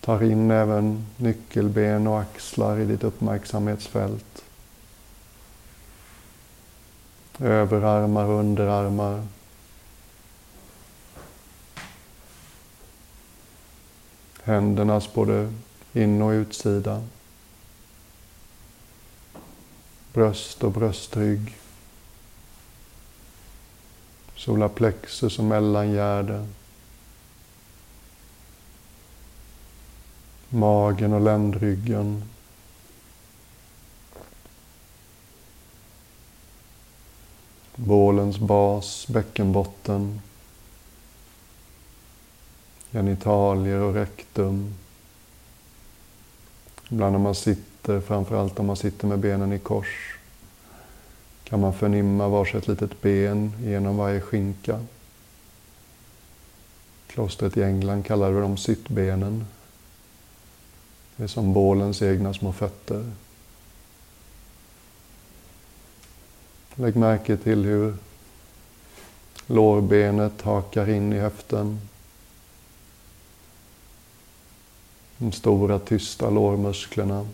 Tar 0.01 0.23
in 0.23 0.51
även 0.51 1.05
nyckelben 1.17 2.07
och 2.07 2.19
axlar 2.19 2.79
i 2.79 2.85
ditt 2.85 3.03
uppmärksamhetsfält. 3.03 4.43
Överarmar 7.39 8.25
och 8.25 8.39
underarmar. 8.39 9.27
Händernas 14.43 15.13
både 15.13 15.53
in 15.93 16.21
och 16.21 16.31
utsida. 16.31 17.03
Bröst 20.13 20.63
och 20.63 20.71
bröstrygg. 20.71 21.57
Solarplexus 24.39 25.39
och 25.39 25.45
mellangärde. 25.45 26.47
Magen 30.49 31.13
och 31.13 31.21
ländryggen. 31.21 32.23
Bålens 37.75 38.39
bas, 38.39 39.07
bäckenbotten. 39.07 40.21
Genitalier 42.91 43.79
och 43.79 43.93
rektum. 43.93 44.75
Ibland 46.89 47.11
när 47.11 47.19
man 47.19 47.35
sitter, 47.35 48.01
framförallt 48.01 48.59
om 48.59 48.65
man 48.65 48.77
sitter 48.77 49.07
med 49.07 49.19
benen 49.19 49.53
i 49.53 49.59
kors, 49.59 50.08
kan 51.49 51.59
man 51.59 51.73
förnimma 51.73 52.27
varsitt 52.27 52.67
litet 52.67 53.01
ben 53.01 53.53
genom 53.63 53.97
varje 53.97 54.21
skinka. 54.21 54.85
Klostret 57.07 57.57
i 57.57 57.63
England 57.63 58.05
kallade 58.05 58.41
dem 58.41 58.57
sittbenen. 58.57 59.45
Det 61.15 61.23
är 61.23 61.27
som 61.27 61.53
bålens 61.53 62.01
egna 62.01 62.33
små 62.33 62.53
fötter. 62.53 63.11
Lägg 66.75 66.95
märke 66.95 67.37
till 67.37 67.65
hur 67.65 67.97
lårbenet 69.47 70.41
hakar 70.41 70.89
in 70.89 71.13
i 71.13 71.19
höften. 71.19 71.79
De 75.17 75.31
stora 75.31 75.79
tysta 75.79 76.29
lårmusklerna. 76.29 77.27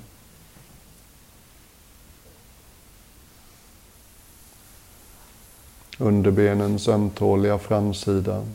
Underbenens 5.98 6.88
ömtåliga 6.88 7.60
framsida. 7.60 8.46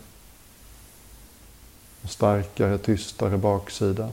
Starkare, 2.05 2.79
tystare 2.79 3.39
baksida. 3.39 4.11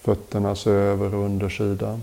Fötternas 0.00 0.66
över 0.66 1.14
och 1.14 1.24
undersida. 1.24 2.00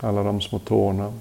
Alla 0.00 0.22
de 0.22 0.40
små 0.40 0.58
tårna. 0.58 1.20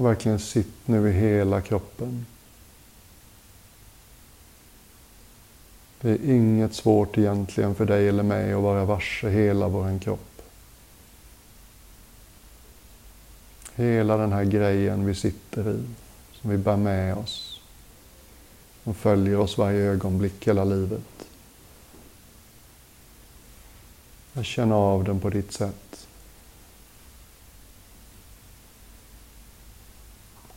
Och 0.00 0.06
verkligen 0.06 0.38
sitt 0.38 0.86
nu 0.86 1.08
i 1.08 1.12
hela 1.12 1.60
kroppen. 1.60 2.26
Det 6.00 6.10
är 6.10 6.30
inget 6.30 6.74
svårt 6.74 7.18
egentligen 7.18 7.74
för 7.74 7.84
dig 7.84 8.08
eller 8.08 8.22
mig 8.22 8.52
att 8.52 8.62
vara 8.62 8.84
varse 8.84 9.28
hela 9.28 9.68
vår 9.68 9.98
kropp. 9.98 10.42
Hela 13.74 14.16
den 14.16 14.32
här 14.32 14.44
grejen 14.44 15.06
vi 15.06 15.14
sitter 15.14 15.70
i, 15.70 15.82
som 16.32 16.50
vi 16.50 16.58
bär 16.58 16.76
med 16.76 17.16
oss. 17.16 17.60
Som 18.84 18.94
följer 18.94 19.38
oss 19.38 19.58
varje 19.58 19.80
ögonblick 19.80 20.48
hela 20.48 20.64
livet. 20.64 21.28
Jag 24.32 24.44
känner 24.44 24.74
av 24.74 25.04
den 25.04 25.20
på 25.20 25.30
ditt 25.30 25.52
sätt. 25.52 26.08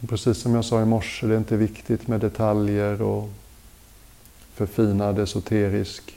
Och 0.04 0.10
precis 0.10 0.38
som 0.38 0.56
jag 0.56 0.66
sa 0.66 0.82
i 0.82 0.86
morse, 0.86 1.28
det 1.28 1.34
är 1.34 1.38
inte 1.38 1.58
viktigt 1.58 2.08
med 2.08 2.20
detaljer 2.20 3.02
och 3.02 3.30
förfinad 4.54 5.20
esoterisk 5.20 6.16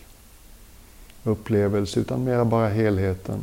upplevelse, 1.25 2.01
utan 2.01 2.25
mera 2.25 2.45
bara 2.45 2.69
helheten. 2.69 3.41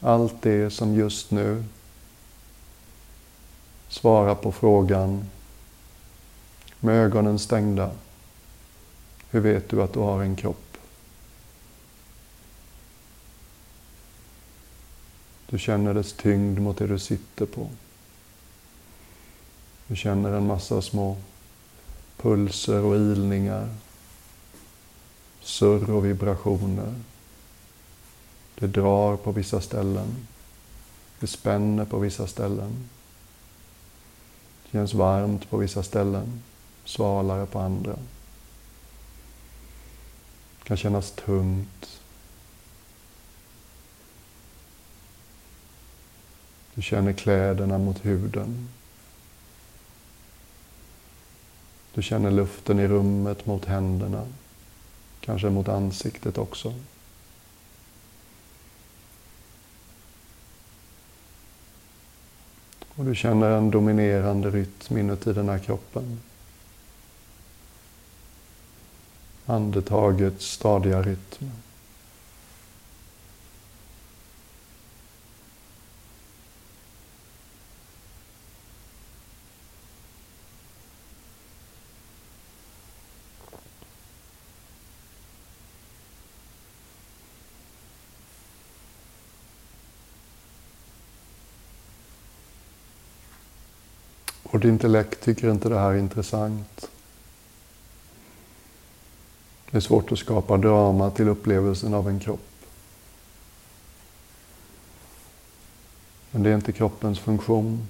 Allt 0.00 0.42
det 0.42 0.70
som 0.70 0.94
just 0.94 1.30
nu 1.30 1.64
svarar 3.88 4.34
på 4.34 4.52
frågan 4.52 5.24
med 6.80 6.94
ögonen 6.94 7.38
stängda. 7.38 7.90
Hur 9.30 9.40
vet 9.40 9.68
du 9.68 9.82
att 9.82 9.92
du 9.92 10.00
har 10.00 10.22
en 10.22 10.36
kropp? 10.36 10.65
Du 15.56 15.60
känner 15.60 15.94
dess 15.94 16.12
tyngd 16.12 16.58
mot 16.58 16.78
det 16.78 16.86
du 16.86 16.98
sitter 16.98 17.46
på. 17.46 17.68
Du 19.86 19.96
känner 19.96 20.32
en 20.32 20.46
massa 20.46 20.82
små 20.82 21.16
pulser 22.16 22.84
och 22.84 22.96
ilningar, 22.96 23.74
surr 25.40 25.90
och 25.90 26.06
vibrationer. 26.06 26.94
Det 28.54 28.66
drar 28.66 29.16
på 29.16 29.32
vissa 29.32 29.60
ställen. 29.60 30.26
Det 31.20 31.26
spänner 31.26 31.84
på 31.84 31.98
vissa 31.98 32.26
ställen. 32.26 32.88
Det 34.64 34.70
känns 34.72 34.94
varmt 34.94 35.50
på 35.50 35.56
vissa 35.56 35.82
ställen, 35.82 36.42
svalare 36.84 37.46
på 37.46 37.58
andra. 37.58 37.96
Det 40.58 40.64
kan 40.64 40.76
kännas 40.76 41.10
tungt. 41.10 41.95
Du 46.76 46.82
känner 46.82 47.12
kläderna 47.12 47.78
mot 47.78 48.04
huden. 48.04 48.68
Du 51.94 52.02
känner 52.02 52.30
luften 52.30 52.78
i 52.78 52.86
rummet 52.86 53.46
mot 53.46 53.64
händerna, 53.64 54.26
kanske 55.20 55.50
mot 55.50 55.68
ansiktet 55.68 56.38
också. 56.38 56.74
Och 62.94 63.04
du 63.04 63.14
känner 63.14 63.50
en 63.50 63.70
dominerande 63.70 64.50
rytm 64.50 64.98
inuti 64.98 65.32
den 65.32 65.48
här 65.48 65.58
kroppen. 65.58 66.20
Andetagets 69.46 70.46
stadiga 70.46 71.02
rytm. 71.02 71.50
Vårt 94.56 94.64
intellekt 94.64 95.20
tycker 95.20 95.50
inte 95.50 95.68
det 95.68 95.78
här 95.78 95.90
är 95.90 95.98
intressant. 95.98 96.90
Det 99.70 99.76
är 99.76 99.80
svårt 99.80 100.12
att 100.12 100.18
skapa 100.18 100.56
drama 100.56 101.10
till 101.10 101.28
upplevelsen 101.28 101.94
av 101.94 102.08
en 102.08 102.20
kropp. 102.20 102.48
Men 106.30 106.42
det 106.42 106.50
är 106.50 106.54
inte 106.54 106.72
kroppens 106.72 107.18
funktion. 107.18 107.86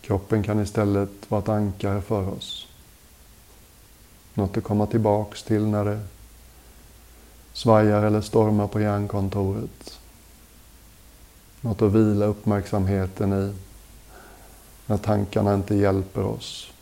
Kroppen 0.00 0.42
kan 0.42 0.60
istället 0.60 1.30
vara 1.30 1.42
ett 1.42 1.48
ankare 1.48 2.02
för 2.02 2.28
oss. 2.28 2.66
Något 4.34 4.56
att 4.56 4.64
komma 4.64 4.86
tillbaks 4.86 5.42
till 5.42 5.66
när 5.66 5.84
det 5.84 6.00
svajar 7.52 8.02
eller 8.02 8.20
stormar 8.20 8.66
på 8.66 8.80
hjärnkontoret. 8.80 9.98
Något 11.60 11.82
att 11.82 11.92
vila 11.92 12.26
uppmärksamheten 12.26 13.32
i 13.32 13.67
när 14.88 14.96
tankarna 14.96 15.54
inte 15.54 15.74
hjälper 15.74 16.24
oss. 16.24 16.72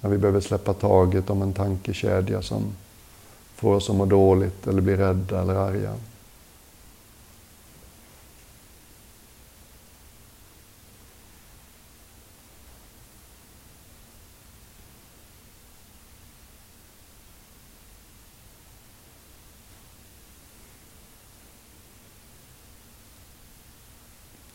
När 0.00 0.10
vi 0.10 0.18
behöver 0.18 0.40
släppa 0.40 0.74
taget 0.74 1.30
om 1.30 1.42
en 1.42 1.52
tankekedja 1.52 2.42
som 2.42 2.62
får 3.54 3.74
oss 3.74 3.90
att 3.90 3.96
må 3.96 4.04
dåligt 4.04 4.66
eller 4.66 4.80
bli 4.80 4.96
rädda 4.96 5.42
eller 5.42 5.54
arga. 5.54 5.94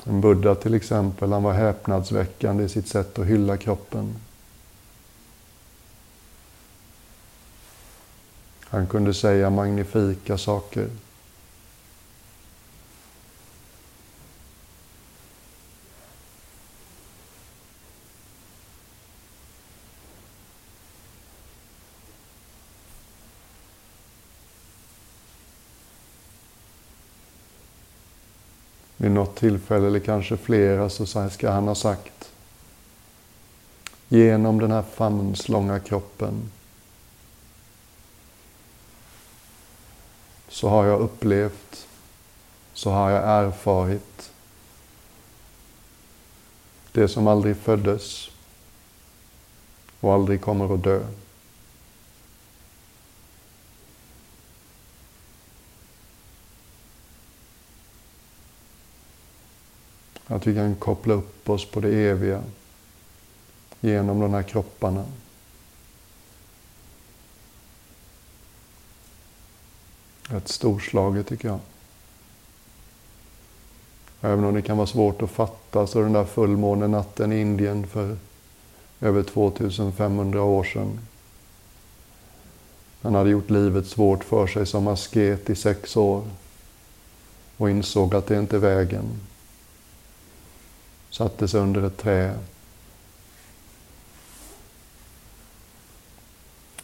En 0.03 0.21
Buddha 0.21 0.55
till 0.55 0.73
exempel, 0.73 1.31
han 1.31 1.43
var 1.43 1.53
häpnadsväckande 1.53 2.63
i 2.63 2.69
sitt 2.69 2.87
sätt 2.87 3.19
att 3.19 3.25
hylla 3.25 3.57
kroppen. 3.57 4.15
Han 8.63 8.87
kunde 8.87 9.13
säga 9.13 9.49
magnifika 9.49 10.37
saker. 10.37 10.89
Vid 28.97 29.11
något 29.11 29.30
tillfälle, 29.41 29.87
eller 29.87 29.99
kanske 29.99 30.37
flera, 30.37 30.89
så 30.89 31.05
ska 31.29 31.51
han 31.51 31.67
ha 31.67 31.75
sagt 31.75 32.31
Genom 34.13 34.59
den 34.59 34.71
här 34.71 34.81
famnslånga 34.81 35.79
kroppen 35.79 36.51
så 40.49 40.69
har 40.69 40.85
jag 40.85 40.99
upplevt, 40.99 41.87
så 42.73 42.91
har 42.91 43.09
jag 43.09 43.23
erfarit 43.23 44.31
det 46.91 47.07
som 47.07 47.27
aldrig 47.27 47.57
föddes 47.57 48.29
och 49.99 50.13
aldrig 50.13 50.41
kommer 50.41 50.75
att 50.75 50.83
dö. 50.83 51.05
Att 60.31 60.47
vi 60.47 60.55
kan 60.55 60.75
koppla 60.75 61.13
upp 61.13 61.49
oss 61.49 61.65
på 61.65 61.79
det 61.79 61.89
eviga 61.89 62.43
genom 63.79 64.19
de 64.19 64.33
här 64.33 64.43
kropparna. 64.43 65.05
Rätt 70.23 70.47
storslaget 70.47 71.27
tycker 71.27 71.47
jag. 71.47 71.59
Även 74.21 74.45
om 74.45 74.53
det 74.53 74.61
kan 74.61 74.77
vara 74.77 74.87
svårt 74.87 75.21
att 75.21 75.29
fatta 75.29 75.87
så 75.87 76.01
den 76.01 76.13
där 76.13 76.25
fullmånenatten 76.25 77.31
i 77.33 77.41
Indien 77.41 77.87
för 77.87 78.17
över 79.01 79.23
2500 79.23 80.43
år 80.43 80.63
sedan. 80.63 80.99
Han 83.01 83.15
hade 83.15 83.29
gjort 83.29 83.49
livet 83.49 83.87
svårt 83.87 84.23
för 84.23 84.47
sig 84.47 84.65
som 84.65 84.87
asket 84.87 85.49
i 85.49 85.55
sex 85.55 85.97
år 85.97 86.23
och 87.57 87.69
insåg 87.69 88.15
att 88.15 88.27
det 88.27 88.39
inte 88.39 88.55
är 88.55 88.59
vägen 88.59 89.05
satte 91.11 91.47
sig 91.47 91.59
under 91.59 91.83
ett 91.83 91.97
träd. 91.97 92.39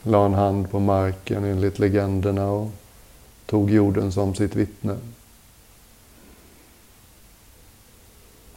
La 0.03 0.25
en 0.25 0.33
hand 0.33 0.71
på 0.71 0.79
marken 0.79 1.43
enligt 1.43 1.79
legenderna 1.79 2.47
och 2.47 2.71
tog 3.45 3.71
jorden 3.71 4.11
som 4.11 4.35
sitt 4.35 4.55
vittne. 4.55 4.97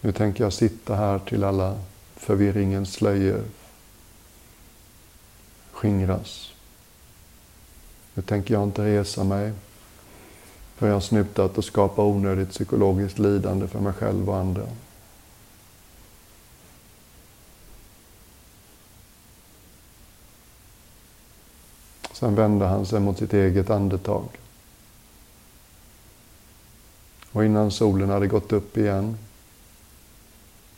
Nu 0.00 0.12
tänker 0.12 0.44
jag 0.44 0.52
sitta 0.52 0.94
här 0.94 1.18
till 1.18 1.44
alla 1.44 1.78
förvirringens 2.16 2.92
slöjor 2.92 3.42
skingras. 5.72 6.52
Nu 8.14 8.22
tänker 8.22 8.54
jag 8.54 8.62
inte 8.62 8.84
resa 8.84 9.24
mig 9.24 9.52
för 10.76 10.86
jag 10.86 10.94
har 10.94 11.00
snutat 11.00 11.58
och 11.58 11.64
skapa 11.64 12.02
onödigt 12.02 12.50
psykologiskt 12.50 13.18
lidande 13.18 13.68
för 13.68 13.80
mig 13.80 13.92
själv 13.92 14.30
och 14.30 14.36
andra. 14.36 14.66
Sen 22.20 22.34
vände 22.34 22.66
han 22.66 22.86
sig 22.86 23.00
mot 23.00 23.18
sitt 23.18 23.32
eget 23.32 23.70
andetag. 23.70 24.24
Och 27.32 27.44
innan 27.44 27.70
solen 27.70 28.10
hade 28.10 28.26
gått 28.26 28.52
upp 28.52 28.76
igen 28.76 29.18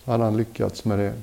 så 0.04 0.10
hade 0.10 0.24
han 0.24 0.36
lyckats 0.36 0.84
med 0.84 0.98
det. 0.98 1.22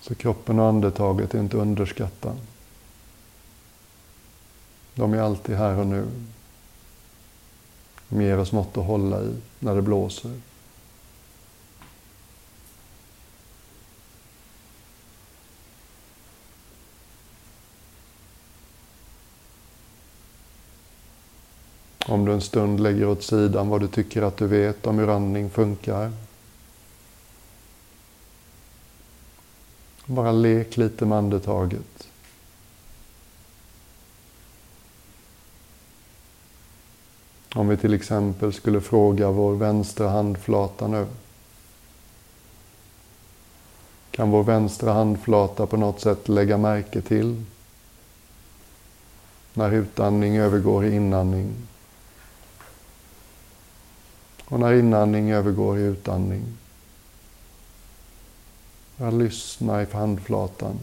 Så 0.00 0.14
kroppen 0.14 0.58
och 0.58 0.66
andetaget 0.66 1.34
är 1.34 1.40
inte 1.40 1.56
underskatta. 1.56 2.36
De 4.94 5.14
är 5.14 5.18
alltid 5.18 5.56
här 5.56 5.78
och 5.78 5.86
nu. 5.86 6.06
De 8.08 8.22
ger 8.22 8.38
oss 8.38 8.52
något 8.52 8.76
att 8.76 8.86
hålla 8.86 9.22
i 9.22 9.36
när 9.58 9.74
det 9.74 9.82
blåser. 9.82 10.40
Om 22.22 22.26
du 22.26 22.32
en 22.32 22.40
stund 22.40 22.80
lägger 22.80 23.08
åt 23.08 23.22
sidan 23.22 23.68
vad 23.68 23.80
du 23.80 23.88
tycker 23.88 24.22
att 24.22 24.36
du 24.36 24.46
vet 24.46 24.86
om 24.86 24.98
hur 24.98 25.16
andning 25.16 25.50
funkar. 25.50 26.12
Bara 30.06 30.32
lek 30.32 30.76
lite 30.76 31.06
med 31.06 31.18
andetaget. 31.18 32.08
Om 37.54 37.68
vi 37.68 37.76
till 37.76 37.94
exempel 37.94 38.52
skulle 38.52 38.80
fråga 38.80 39.30
vår 39.30 39.54
vänstra 39.54 40.08
handflata 40.08 40.86
nu. 40.86 41.06
Kan 44.10 44.30
vår 44.30 44.42
vänstra 44.42 44.92
handflata 44.92 45.66
på 45.66 45.76
något 45.76 46.00
sätt 46.00 46.28
lägga 46.28 46.58
märke 46.58 47.00
till 47.00 47.44
när 49.54 49.70
utandning 49.70 50.36
övergår 50.36 50.84
i 50.84 50.94
inandning? 50.94 51.71
Och 54.52 54.60
när 54.60 54.72
inandning 54.72 55.30
övergår 55.30 55.78
i 55.78 55.82
utandning. 55.82 56.42
Jag 58.96 59.14
lyssnar 59.14 59.82
i 59.82 59.86
handflatan. 59.92 60.78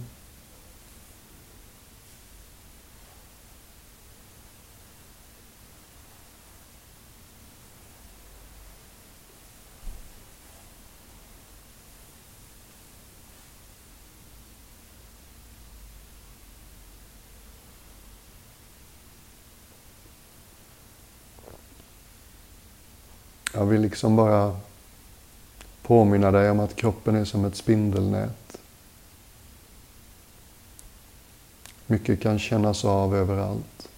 Jag 23.60 23.66
vill 23.66 23.82
liksom 23.82 24.16
bara 24.16 24.58
påminna 25.82 26.32
dig 26.32 26.52
om 26.52 26.60
att 26.60 26.76
kroppen 26.76 27.16
är 27.16 27.26
som 27.26 27.46
ett 27.46 27.56
spindelnät. 27.56 28.58
Mycket 31.88 32.22
kan 32.22 32.40
kännas 32.40 32.86
av 32.86 33.16
överallt. 33.16 33.90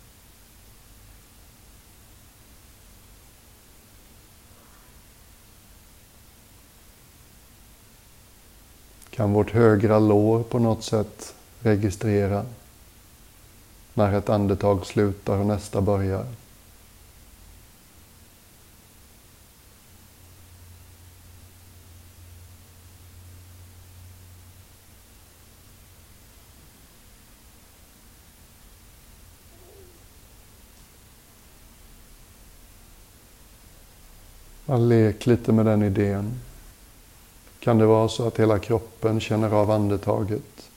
Kan 9.09 9.33
vårt 9.33 9.51
högra 9.51 9.99
lår 9.99 10.43
på 10.43 10.59
något 10.59 10.83
sätt 10.83 11.35
registrera 11.59 12.45
när 13.93 14.13
ett 14.13 14.29
andetag 14.29 14.85
slutar 14.85 15.37
och 15.37 15.45
nästa 15.45 15.81
börjar? 15.81 16.25
Bara 34.71 34.79
lek 34.79 35.25
lite 35.25 35.51
med 35.51 35.65
den 35.65 35.83
idén. 35.83 36.39
Kan 37.59 37.77
det 37.77 37.85
vara 37.85 38.09
så 38.09 38.27
att 38.27 38.39
hela 38.39 38.59
kroppen 38.59 39.19
känner 39.19 39.53
av 39.53 39.71
andetaget? 39.71 40.69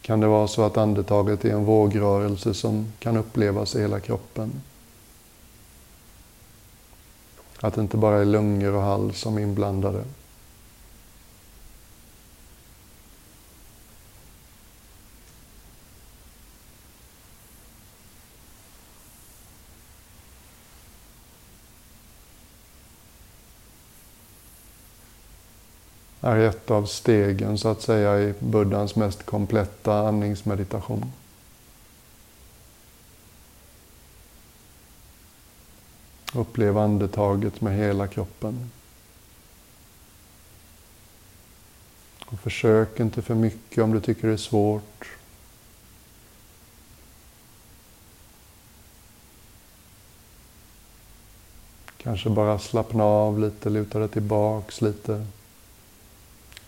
Kan 0.00 0.20
det 0.20 0.26
vara 0.26 0.48
så 0.48 0.62
att 0.62 0.76
andetaget 0.76 1.44
är 1.44 1.50
en 1.50 1.64
vågrörelse 1.64 2.54
som 2.54 2.92
kan 2.98 3.16
upplevas 3.16 3.74
i 3.74 3.80
hela 3.80 4.00
kroppen? 4.00 4.52
Att 7.60 7.74
det 7.74 7.80
inte 7.80 7.96
bara 7.96 8.20
är 8.20 8.24
lungor 8.24 8.74
och 8.74 8.82
hals 8.82 9.18
som 9.18 9.36
är 9.38 9.42
inblandade. 9.42 10.04
Är 26.24 26.38
ett 26.38 26.70
av 26.70 26.86
stegen 26.86 27.58
så 27.58 27.68
att 27.68 27.82
säga 27.82 28.20
i 28.20 28.34
buddhans 28.38 28.96
mest 28.96 29.26
kompletta 29.26 30.08
andningsmeditation. 30.08 31.12
Upplev 36.34 36.78
andetaget 36.78 37.60
med 37.60 37.76
hela 37.76 38.06
kroppen. 38.06 38.70
Och 42.26 42.40
försök 42.40 43.00
inte 43.00 43.22
för 43.22 43.34
mycket 43.34 43.84
om 43.84 43.92
du 43.92 44.00
tycker 44.00 44.26
det 44.28 44.32
är 44.32 44.36
svårt. 44.36 45.08
Kanske 51.96 52.30
bara 52.30 52.58
slappna 52.58 53.04
av 53.04 53.40
lite, 53.40 53.70
luta 53.70 53.98
dig 53.98 54.08
tillbaks 54.08 54.80
lite. 54.82 55.26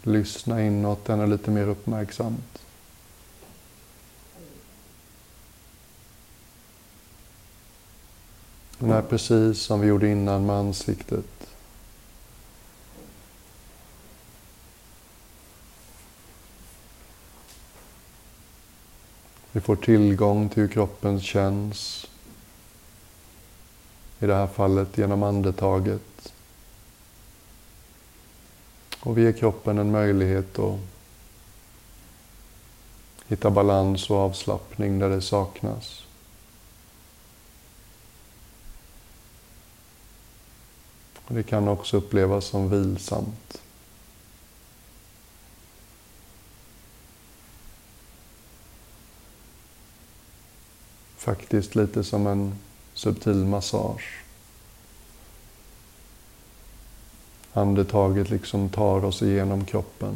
Lyssna 0.07 0.63
inåt, 0.63 1.05
den 1.05 1.21
är 1.21 1.27
lite 1.27 1.51
mer 1.51 1.69
uppmärksamt. 1.69 2.63
Den 8.79 8.91
är 8.91 9.03
precis 9.03 9.59
som 9.63 9.81
vi 9.81 9.87
gjorde 9.87 10.09
innan 10.09 10.47
med 10.47 10.57
ansiktet. 10.57 11.49
Vi 19.53 19.61
får 19.61 19.77
tillgång 19.77 20.49
till 20.49 20.63
hur 20.63 20.69
kroppen 20.69 21.21
känns. 21.21 22.07
I 24.21 24.27
det 24.27 24.35
här 24.35 24.47
fallet 24.47 24.99
genom 24.99 25.23
andetaget. 25.23 26.16
Och 29.07 29.19
vi 29.19 29.23
ger 29.23 29.33
kroppen 29.33 29.79
en 29.79 29.91
möjlighet 29.91 30.59
att 30.59 30.79
hitta 33.27 33.51
balans 33.51 34.11
och 34.11 34.17
avslappning 34.17 34.99
där 34.99 35.09
det 35.09 35.23
saknas. 35.23 36.07
Och 41.25 41.35
det 41.35 41.43
kan 41.43 41.69
också 41.69 41.97
upplevas 41.97 42.45
som 42.45 42.71
vilsamt. 42.71 43.63
Faktiskt 51.17 51.75
lite 51.75 52.05
som 52.05 52.27
en 52.27 52.59
subtil 52.95 53.45
massage. 53.45 54.26
Andetaget 57.57 58.31
liksom 58.31 58.69
tar 58.69 59.05
oss 59.05 59.23
igenom 59.23 59.65
kroppen. 59.65 60.15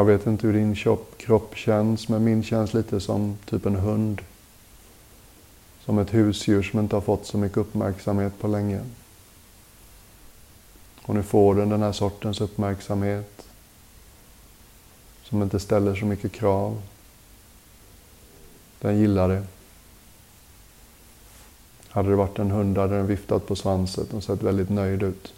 Jag 0.00 0.04
vet 0.04 0.26
inte 0.26 0.46
hur 0.46 0.54
din 0.54 0.76
kropp 1.16 1.56
känns, 1.56 2.08
men 2.08 2.24
min 2.24 2.42
känns 2.42 2.74
lite 2.74 3.00
som 3.00 3.38
typ 3.44 3.66
en 3.66 3.74
hund. 3.74 4.22
Som 5.84 5.98
ett 5.98 6.14
husdjur 6.14 6.62
som 6.62 6.80
inte 6.80 6.96
har 6.96 7.00
fått 7.00 7.26
så 7.26 7.38
mycket 7.38 7.58
uppmärksamhet 7.58 8.32
på 8.40 8.48
länge. 8.48 8.80
Och 11.02 11.14
nu 11.14 11.22
får 11.22 11.54
den 11.54 11.68
den 11.68 11.82
här 11.82 11.92
sortens 11.92 12.40
uppmärksamhet. 12.40 13.46
Som 15.22 15.42
inte 15.42 15.60
ställer 15.60 15.94
så 15.94 16.06
mycket 16.06 16.32
krav. 16.32 16.82
Den 18.78 18.98
gillar 18.98 19.28
det. 19.28 19.42
Hade 21.88 22.10
det 22.10 22.16
varit 22.16 22.38
en 22.38 22.50
hund 22.50 22.78
hade 22.78 22.96
den 22.96 23.06
viftat 23.06 23.46
på 23.46 23.56
svansen 23.56 24.06
och 24.12 24.24
sett 24.24 24.42
väldigt 24.42 24.70
nöjd 24.70 25.02
ut. 25.02 25.34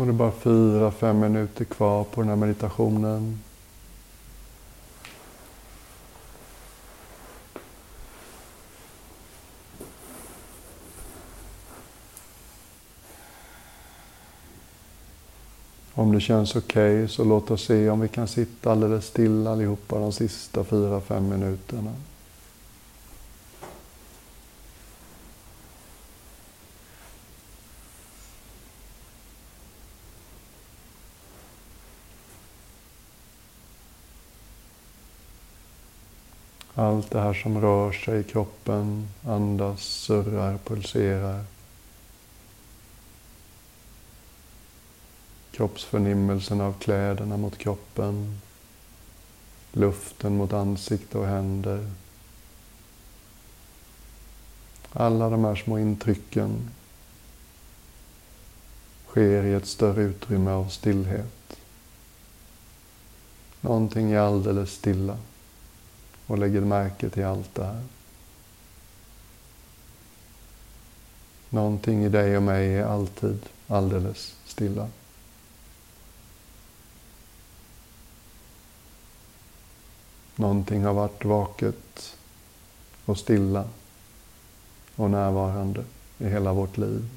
Och 0.00 0.06
det 0.06 0.12
är 0.12 0.14
bara 0.14 0.32
fyra, 0.32 0.90
fem 0.90 1.20
minuter 1.20 1.64
kvar 1.64 2.04
på 2.04 2.20
den 2.20 2.28
här 2.28 2.36
meditationen. 2.36 3.38
Om 15.94 16.12
det 16.12 16.20
känns 16.20 16.56
okej 16.56 16.94
okay, 16.96 17.08
så 17.08 17.24
låt 17.24 17.50
oss 17.50 17.64
se 17.64 17.90
om 17.90 18.00
vi 18.00 18.08
kan 18.08 18.28
sitta 18.28 18.72
alldeles 18.72 19.06
stilla 19.06 19.52
allihopa 19.52 19.98
de 19.98 20.12
sista 20.12 20.64
fyra, 20.64 21.00
fem 21.00 21.28
minuterna. 21.28 21.92
Allt 36.80 37.10
det 37.10 37.20
här 37.20 37.34
som 37.34 37.60
rör 37.60 37.92
sig 37.92 38.20
i 38.20 38.24
kroppen, 38.24 39.08
andas, 39.24 39.80
surrar, 39.80 40.58
pulserar. 40.64 41.44
Kroppsförnimmelsen 45.50 46.60
av 46.60 46.72
kläderna 46.72 47.36
mot 47.36 47.58
kroppen. 47.58 48.40
Luften 49.72 50.36
mot 50.36 50.52
ansikte 50.52 51.18
och 51.18 51.26
händer. 51.26 51.90
Alla 54.92 55.30
de 55.30 55.44
här 55.44 55.56
små 55.56 55.78
intrycken 55.78 56.70
sker 59.08 59.44
i 59.44 59.54
ett 59.54 59.66
större 59.66 60.02
utrymme 60.02 60.50
av 60.50 60.68
stillhet. 60.68 61.56
Någonting 63.60 64.12
är 64.12 64.18
alldeles 64.18 64.72
stilla 64.72 65.18
och 66.30 66.38
lägger 66.38 66.60
märke 66.60 67.10
till 67.10 67.24
allt 67.24 67.54
det 67.54 67.64
här. 67.64 67.82
Någonting 71.48 72.04
i 72.04 72.08
dig 72.08 72.36
och 72.36 72.42
mig 72.42 72.74
är 72.74 72.84
alltid 72.84 73.38
alldeles 73.68 74.36
stilla. 74.44 74.88
Någonting 80.36 80.84
har 80.84 80.94
varit 80.94 81.24
vaket 81.24 82.16
och 83.04 83.18
stilla 83.18 83.68
och 84.96 85.10
närvarande 85.10 85.84
i 86.18 86.28
hela 86.28 86.52
vårt 86.52 86.78
liv. 86.78 87.08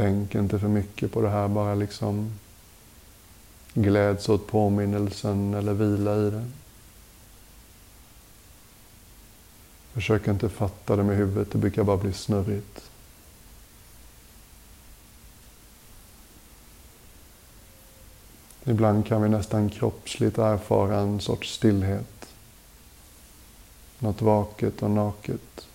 Tänk 0.00 0.34
inte 0.34 0.58
för 0.58 0.68
mycket 0.68 1.12
på 1.12 1.22
det 1.22 1.28
här, 1.28 1.48
bara 1.48 1.74
liksom 1.74 2.32
gläds 3.74 4.28
åt 4.28 4.46
påminnelsen 4.46 5.54
eller 5.54 5.72
vila 5.72 6.16
i 6.16 6.30
den. 6.30 6.52
Försök 9.92 10.28
inte 10.28 10.48
fatta 10.48 10.96
det 10.96 11.02
med 11.02 11.16
huvudet, 11.16 11.52
det 11.52 11.58
brukar 11.58 11.84
bara 11.84 11.96
bli 11.96 12.12
snurrigt. 12.12 12.90
Ibland 18.64 19.06
kan 19.06 19.22
vi 19.22 19.28
nästan 19.28 19.70
kroppsligt 19.70 20.38
erfara 20.38 21.00
en 21.00 21.20
sorts 21.20 21.54
stillhet. 21.54 22.28
Något 23.98 24.22
vaket 24.22 24.82
och 24.82 24.90
naket. 24.90 25.66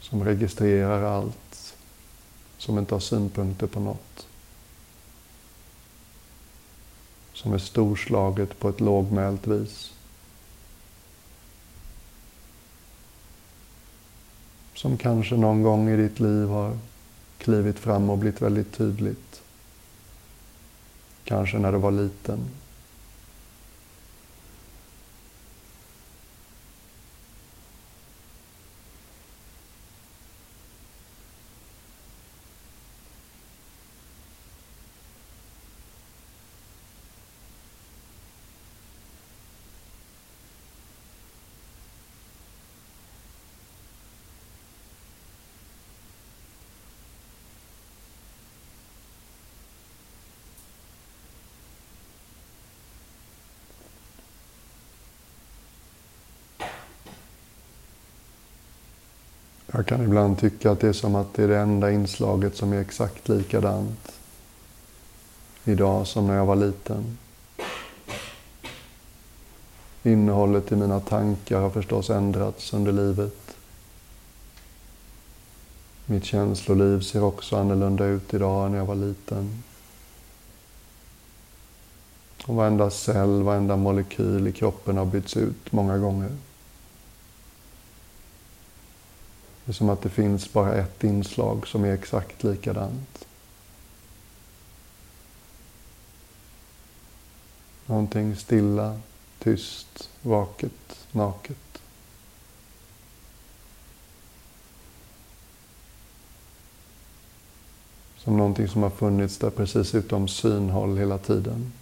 Som 0.00 0.24
registrerar 0.24 1.02
allt. 1.02 1.51
Som 2.62 2.78
inte 2.78 2.94
har 2.94 3.00
synpunkter 3.00 3.66
på 3.66 3.80
något. 3.80 4.26
Som 7.32 7.52
är 7.52 7.58
storslaget 7.58 8.58
på 8.58 8.68
ett 8.68 8.80
lågmält 8.80 9.46
vis. 9.46 9.92
Som 14.74 14.96
kanske 14.96 15.36
någon 15.36 15.62
gång 15.62 15.88
i 15.88 15.96
ditt 15.96 16.20
liv 16.20 16.48
har 16.48 16.78
klivit 17.38 17.78
fram 17.78 18.10
och 18.10 18.18
blivit 18.18 18.42
väldigt 18.42 18.72
tydligt. 18.72 19.42
Kanske 21.24 21.58
när 21.58 21.72
du 21.72 21.78
var 21.78 21.90
liten. 21.90 22.40
Jag 59.74 59.86
kan 59.86 60.02
ibland 60.02 60.38
tycka 60.38 60.70
att 60.70 60.80
det 60.80 60.88
är 60.88 60.92
som 60.92 61.14
att 61.14 61.34
det 61.34 61.42
är 61.42 61.48
det 61.48 61.58
enda 61.58 61.92
inslaget 61.92 62.56
som 62.56 62.72
är 62.72 62.80
exakt 62.80 63.28
likadant 63.28 64.12
idag 65.64 66.06
som 66.06 66.26
när 66.26 66.36
jag 66.36 66.46
var 66.46 66.56
liten. 66.56 67.18
Innehållet 70.02 70.72
i 70.72 70.76
mina 70.76 71.00
tankar 71.00 71.60
har 71.60 71.70
förstås 71.70 72.10
ändrats 72.10 72.72
under 72.72 72.92
livet. 72.92 73.56
Mitt 76.06 76.24
känsloliv 76.24 77.00
ser 77.00 77.22
också 77.22 77.56
annorlunda 77.56 78.04
ut 78.04 78.34
idag 78.34 78.66
än 78.66 78.72
när 78.72 78.78
jag 78.78 78.86
var 78.86 78.94
liten. 78.94 79.62
Och 82.46 82.54
varenda 82.54 82.90
cell, 82.90 83.42
varenda 83.42 83.76
molekyl 83.76 84.46
i 84.46 84.52
kroppen 84.52 84.96
har 84.96 85.04
bytts 85.04 85.36
ut 85.36 85.72
många 85.72 85.98
gånger. 85.98 86.30
Det 89.64 89.70
är 89.70 89.74
som 89.74 89.88
att 89.88 90.02
det 90.02 90.08
finns 90.08 90.52
bara 90.52 90.74
ett 90.74 91.04
inslag 91.04 91.66
som 91.66 91.84
är 91.84 91.94
exakt 91.94 92.44
likadant. 92.44 93.26
Någonting 97.86 98.36
stilla, 98.36 99.00
tyst, 99.38 100.10
vaket, 100.22 101.06
naket. 101.12 101.82
Som 108.16 108.36
någonting 108.36 108.68
som 108.68 108.82
har 108.82 108.90
funnits 108.90 109.38
där 109.38 109.50
precis 109.50 109.94
utom 109.94 110.28
synhåll 110.28 110.98
hela 110.98 111.18
tiden. 111.18 111.72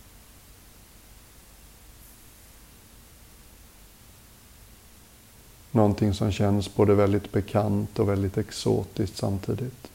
Någonting 5.72 6.14
som 6.14 6.32
känns 6.32 6.74
både 6.74 6.94
väldigt 6.94 7.32
bekant 7.32 7.98
och 7.98 8.08
väldigt 8.08 8.38
exotiskt 8.38 9.16
samtidigt. 9.16 9.90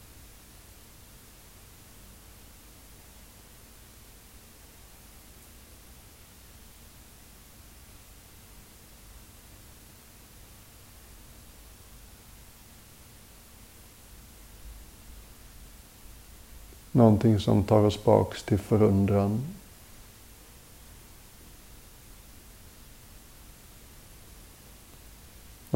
Någonting 16.92 17.40
som 17.40 17.64
tar 17.64 17.84
oss 17.84 18.04
baks 18.04 18.42
till 18.42 18.58
förundran 18.58 19.40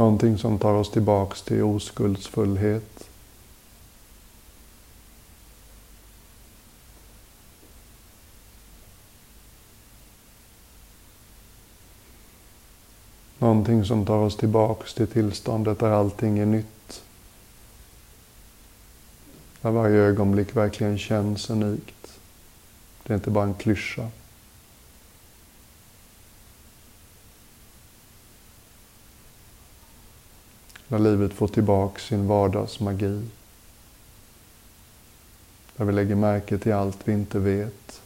Någonting 0.00 0.38
som 0.38 0.58
tar 0.58 0.72
oss 0.72 0.90
tillbaks 0.90 1.42
till 1.42 1.62
oskuldsfullhet. 1.62 3.08
Någonting 13.38 13.84
som 13.84 14.06
tar 14.06 14.16
oss 14.16 14.36
tillbaks 14.36 14.94
till 14.94 15.06
tillståndet 15.06 15.78
där 15.78 15.90
allting 15.90 16.38
är 16.38 16.46
nytt. 16.46 17.02
Där 19.60 19.70
varje 19.70 19.96
ögonblick 19.96 20.56
verkligen 20.56 20.98
känns 20.98 21.50
unikt. 21.50 22.18
Det 23.02 23.12
är 23.12 23.14
inte 23.14 23.30
bara 23.30 23.44
en 23.44 23.54
klyscha. 23.54 24.10
När 30.90 30.98
livet 30.98 31.32
får 31.32 31.48
tillbaka 31.48 32.00
sin 32.00 32.26
vardagsmagi. 32.26 33.22
Där 35.76 35.84
vi 35.84 35.92
lägger 35.92 36.14
märke 36.14 36.58
till 36.58 36.72
allt 36.72 36.98
vi 37.04 37.12
inte 37.12 37.38
vet. 37.38 38.02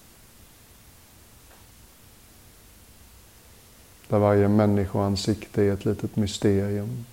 Där 4.09 4.19
varje 4.19 4.49
människoansikte 4.49 5.63
är 5.63 5.73
ett 5.73 5.85
litet 5.85 6.17
mysterium. 6.17 7.05